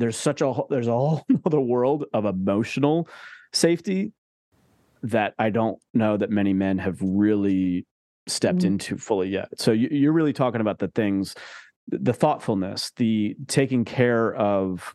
[0.00, 3.08] there's such a there's a whole other world of emotional
[3.52, 4.12] safety
[5.02, 7.86] that i don't know that many men have really
[8.30, 8.68] stepped mm-hmm.
[8.68, 9.48] into fully yet.
[9.56, 11.34] So you, you're really talking about the things
[11.88, 14.94] the thoughtfulness the taking care of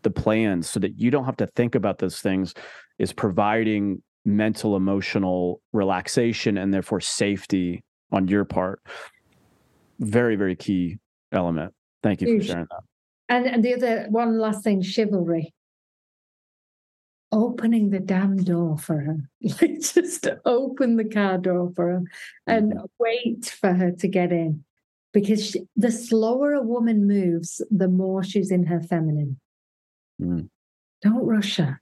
[0.00, 2.54] the plans so that you don't have to think about those things
[2.98, 8.80] is providing mental emotional relaxation and therefore safety on your part.
[10.00, 10.98] Very very key
[11.32, 11.74] element.
[12.02, 12.82] Thank you for sharing that
[13.28, 15.54] and, and the other one last thing chivalry
[17.30, 19.18] opening the damn door for her
[19.60, 22.02] like just open the car door for her
[22.46, 22.84] and mm-hmm.
[22.98, 24.64] wait for her to get in
[25.12, 29.38] because she, the slower a woman moves the more she's in her feminine
[30.22, 30.48] Mm.
[31.02, 31.80] Don't rush her.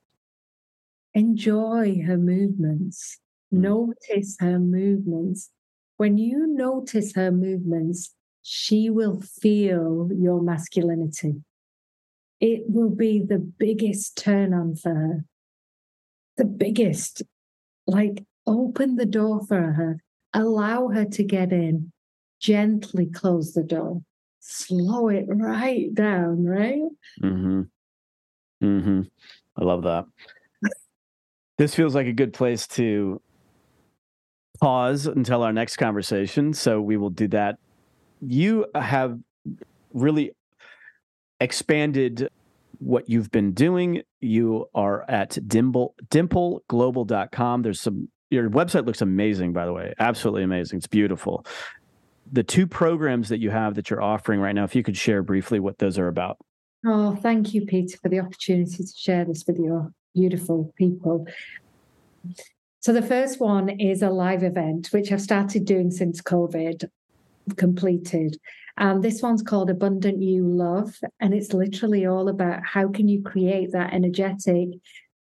[1.15, 3.19] Enjoy her movements.
[3.53, 3.59] Mm.
[3.61, 5.51] Notice her movements.
[5.97, 11.43] When you notice her movements, she will feel your masculinity.
[12.41, 15.25] It will be the biggest turn on for her.
[16.37, 17.23] The biggest.
[17.87, 21.93] Like, open the door for her, allow her to get in,
[22.41, 24.03] gently close the door,
[24.41, 26.83] slow it right down, right?
[27.23, 27.63] Mm-hmm.
[28.63, 29.01] Mm-hmm.
[29.57, 30.07] I love that.
[31.59, 33.21] This feels like a good place to
[34.61, 36.55] pause until our next conversation.
[36.55, 37.59] So we will do that.
[38.21, 39.19] You have
[39.93, 40.33] really
[41.41, 42.29] expanded
[42.79, 44.03] what you've been doing.
[44.21, 47.63] You are at dimple dimpleglobal.com.
[47.63, 49.93] There's some your website looks amazing, by the way.
[49.99, 50.79] Absolutely amazing.
[50.79, 51.45] It's beautiful.
[52.33, 55.23] The two programs that you have that you're offering right now, if you could share
[55.23, 56.39] briefly what those are about.
[56.87, 61.27] Oh, thank you, Peter, for the opportunity to share this with your beautiful people.
[62.79, 66.89] So, the first one is a live event, which I've started doing since COVID
[67.57, 68.37] completed.
[68.77, 70.95] And this one's called Abundant You Love.
[71.21, 74.69] And it's literally all about how can you create that energetic,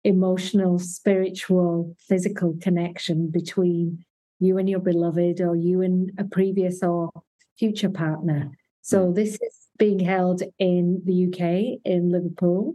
[0.02, 4.04] emotional, spiritual, physical connection between
[4.40, 7.10] you and your beloved, or you and a previous or
[7.58, 8.50] future partner.
[8.82, 9.14] So, hmm.
[9.14, 12.74] this is being held in the UK, in Liverpool.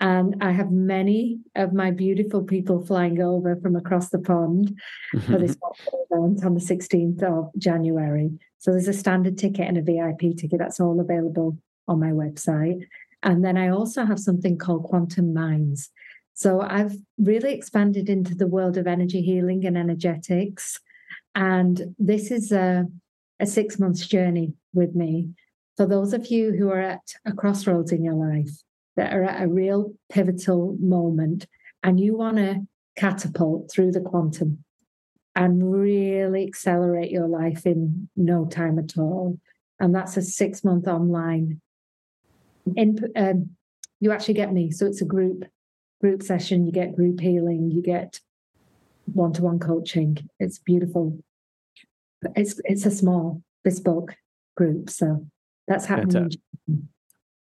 [0.00, 4.76] And I have many of my beautiful people flying over from across the pond
[5.26, 5.56] for this
[6.10, 8.32] event on the 16th of January.
[8.64, 10.58] So there's a standard ticket and a VIP ticket.
[10.58, 12.86] That's all available on my website.
[13.22, 15.90] And then I also have something called Quantum Minds.
[16.32, 20.80] So I've really expanded into the world of energy healing and energetics.
[21.34, 22.86] And this is a,
[23.38, 25.28] a six months journey with me.
[25.76, 28.62] For those of you who are at a crossroads in your life,
[28.96, 31.46] that are at a real pivotal moment,
[31.82, 34.63] and you want to catapult through the quantum
[35.36, 39.38] and really accelerate your life in no time at all.
[39.80, 41.60] And that's a six month online.
[42.76, 43.50] In, um,
[44.00, 44.70] you actually get me.
[44.70, 45.44] So it's a group
[46.00, 46.66] group session.
[46.66, 47.70] You get group healing.
[47.70, 48.20] You get
[49.06, 50.28] one to one coaching.
[50.38, 51.18] It's beautiful.
[52.36, 54.14] It's it's a small bespoke
[54.56, 54.88] group.
[54.90, 55.26] So
[55.66, 56.30] that's happening.
[56.30, 56.40] Fantastic.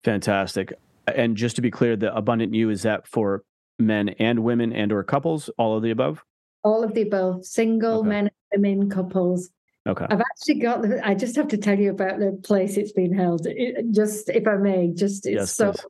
[0.04, 0.74] Fantastic.
[1.08, 3.44] And just to be clear, the abundant you is that for
[3.80, 6.24] men and women and or couples, all of the above?
[6.64, 8.10] All of the above, single okay.
[8.10, 9.50] men, women, couples.
[9.88, 10.06] Okay.
[10.10, 13.14] I've actually got the, I just have to tell you about the place it's been
[13.14, 13.46] held.
[13.46, 15.86] It, just if I may, just it's yes, so please.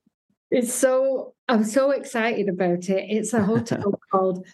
[0.51, 3.05] it's so I'm so excited about it.
[3.09, 4.45] It's a hotel called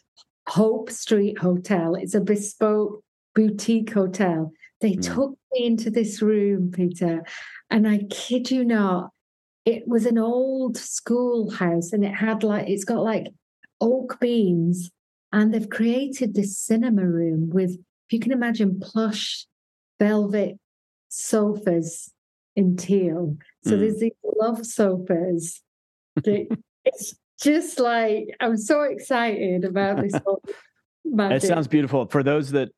[0.47, 1.95] Hope Street Hotel.
[1.95, 3.03] It's a bespoke
[3.36, 4.53] boutique hotel.
[4.80, 5.14] They mm.
[5.14, 7.24] took me into this room, Peter,
[7.70, 9.11] and I kid you not,
[9.66, 13.28] it was an old schoolhouse and it had like it's got like
[13.80, 14.91] oak beams
[15.34, 19.46] and they've created this cinema room with if you can imagine plush
[20.00, 20.58] velvet
[21.10, 22.14] sofas
[22.56, 23.80] in teal so mm.
[23.80, 25.62] there's these love sofas
[26.86, 30.42] it's just like i'm so excited about this whole
[31.04, 31.44] magic.
[31.44, 32.70] it sounds beautiful for those that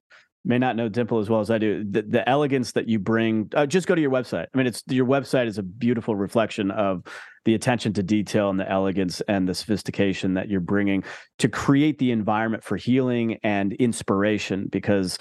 [0.47, 1.83] may not know Dimple as well as I do.
[1.83, 4.45] The, the elegance that you bring, uh, just go to your website.
[4.53, 7.03] I mean, it's your website is a beautiful reflection of
[7.45, 11.03] the attention to detail and the elegance and the sophistication that you're bringing
[11.37, 14.67] to create the environment for healing and inspiration.
[14.67, 15.17] Because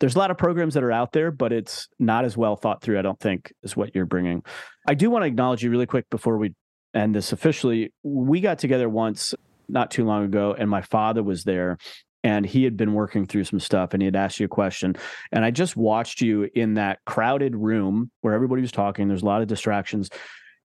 [0.00, 2.82] there's a lot of programs that are out there, but it's not as well thought
[2.82, 2.98] through.
[2.98, 4.42] I don't think is what you're bringing.
[4.88, 6.54] I do want to acknowledge you really quick before we
[6.94, 7.92] end this officially.
[8.02, 9.34] We got together once
[9.68, 11.78] not too long ago, and my father was there
[12.22, 14.94] and he had been working through some stuff and he had asked you a question
[15.32, 19.26] and i just watched you in that crowded room where everybody was talking there's a
[19.26, 20.10] lot of distractions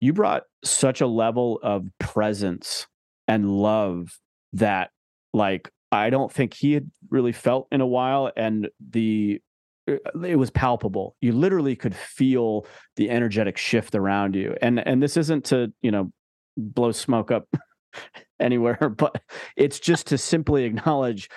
[0.04, 2.86] you brought such a level of presence
[3.26, 4.18] and love
[4.52, 4.90] that
[5.32, 9.40] like i don't think he had really felt in a while and the
[9.88, 15.02] uh, it was palpable you literally could feel the energetic shift around you and and
[15.02, 16.10] this isn't to you know
[16.56, 17.48] blow smoke up
[18.40, 19.22] anywhere, but
[19.56, 21.28] it's just to simply acknowledge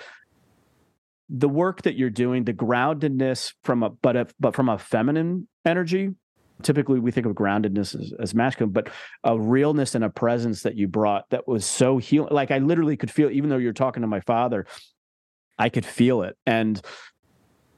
[1.29, 5.47] the work that you're doing, the groundedness from a but a, but from a feminine
[5.65, 6.11] energy.
[6.63, 8.89] Typically, we think of groundedness as, as masculine, but
[9.23, 12.33] a realness and a presence that you brought that was so healing.
[12.33, 14.65] Like I literally could feel, even though you're talking to my father,
[15.59, 16.35] I could feel it.
[16.45, 16.81] And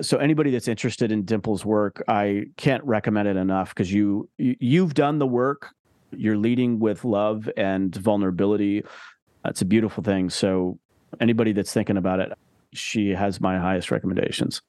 [0.01, 4.55] so anybody that's interested in Dimple's work, I can't recommend it enough because you, you
[4.59, 5.73] you've done the work
[6.11, 8.83] you're leading with love and vulnerability.
[9.45, 10.29] It's a beautiful thing.
[10.29, 10.79] So
[11.19, 12.31] anybody that's thinking about it,
[12.73, 14.61] she has my highest recommendations.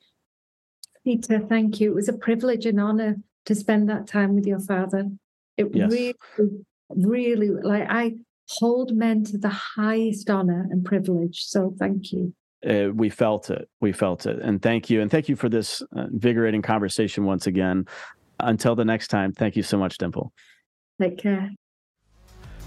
[1.05, 1.93] Peter, thank you.
[1.93, 3.17] It was a privilege and honor
[3.47, 5.09] to spend that time with your father.
[5.57, 5.91] It yes.
[5.91, 6.15] really,
[6.91, 8.15] really, like I
[8.49, 11.45] hold men to the highest honor and privilege.
[11.45, 12.35] So thank you.
[12.67, 13.69] Uh, we felt it.
[13.81, 14.39] We felt it.
[14.41, 15.01] And thank you.
[15.01, 17.87] And thank you for this uh, invigorating conversation once again.
[18.39, 20.33] Until the next time, thank you so much, Dimple.
[21.01, 21.51] Take care.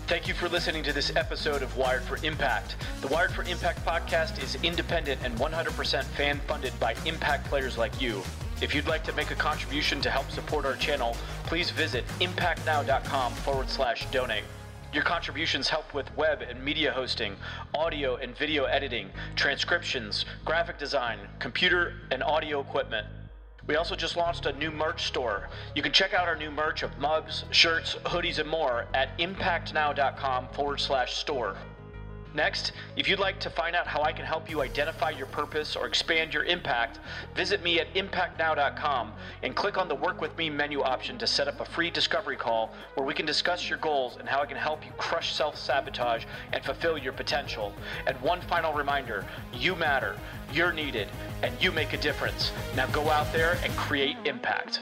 [0.05, 2.75] Thank you for listening to this episode of Wired for Impact.
[2.99, 8.01] The Wired for Impact podcast is independent and 100% fan funded by impact players like
[8.01, 8.21] you.
[8.61, 13.31] If you'd like to make a contribution to help support our channel, please visit impactnow.com
[13.31, 14.43] forward slash donate.
[14.91, 17.37] Your contributions help with web and media hosting,
[17.73, 23.07] audio and video editing, transcriptions, graphic design, computer and audio equipment.
[23.65, 25.49] We also just launched a new merch store.
[25.73, 30.49] You can check out our new merch of mugs, shirts, hoodies, and more at impactnow.com
[30.49, 31.55] forward slash store.
[32.33, 35.75] Next, if you'd like to find out how I can help you identify your purpose
[35.75, 36.99] or expand your impact,
[37.35, 39.13] visit me at impactnow.com
[39.43, 42.35] and click on the Work With Me menu option to set up a free discovery
[42.35, 45.57] call where we can discuss your goals and how I can help you crush self
[45.57, 47.71] sabotage and fulfill your potential.
[48.07, 50.17] And one final reminder you matter,
[50.51, 51.09] you're needed,
[51.43, 52.51] and you make a difference.
[52.75, 54.79] Now go out there and create impact.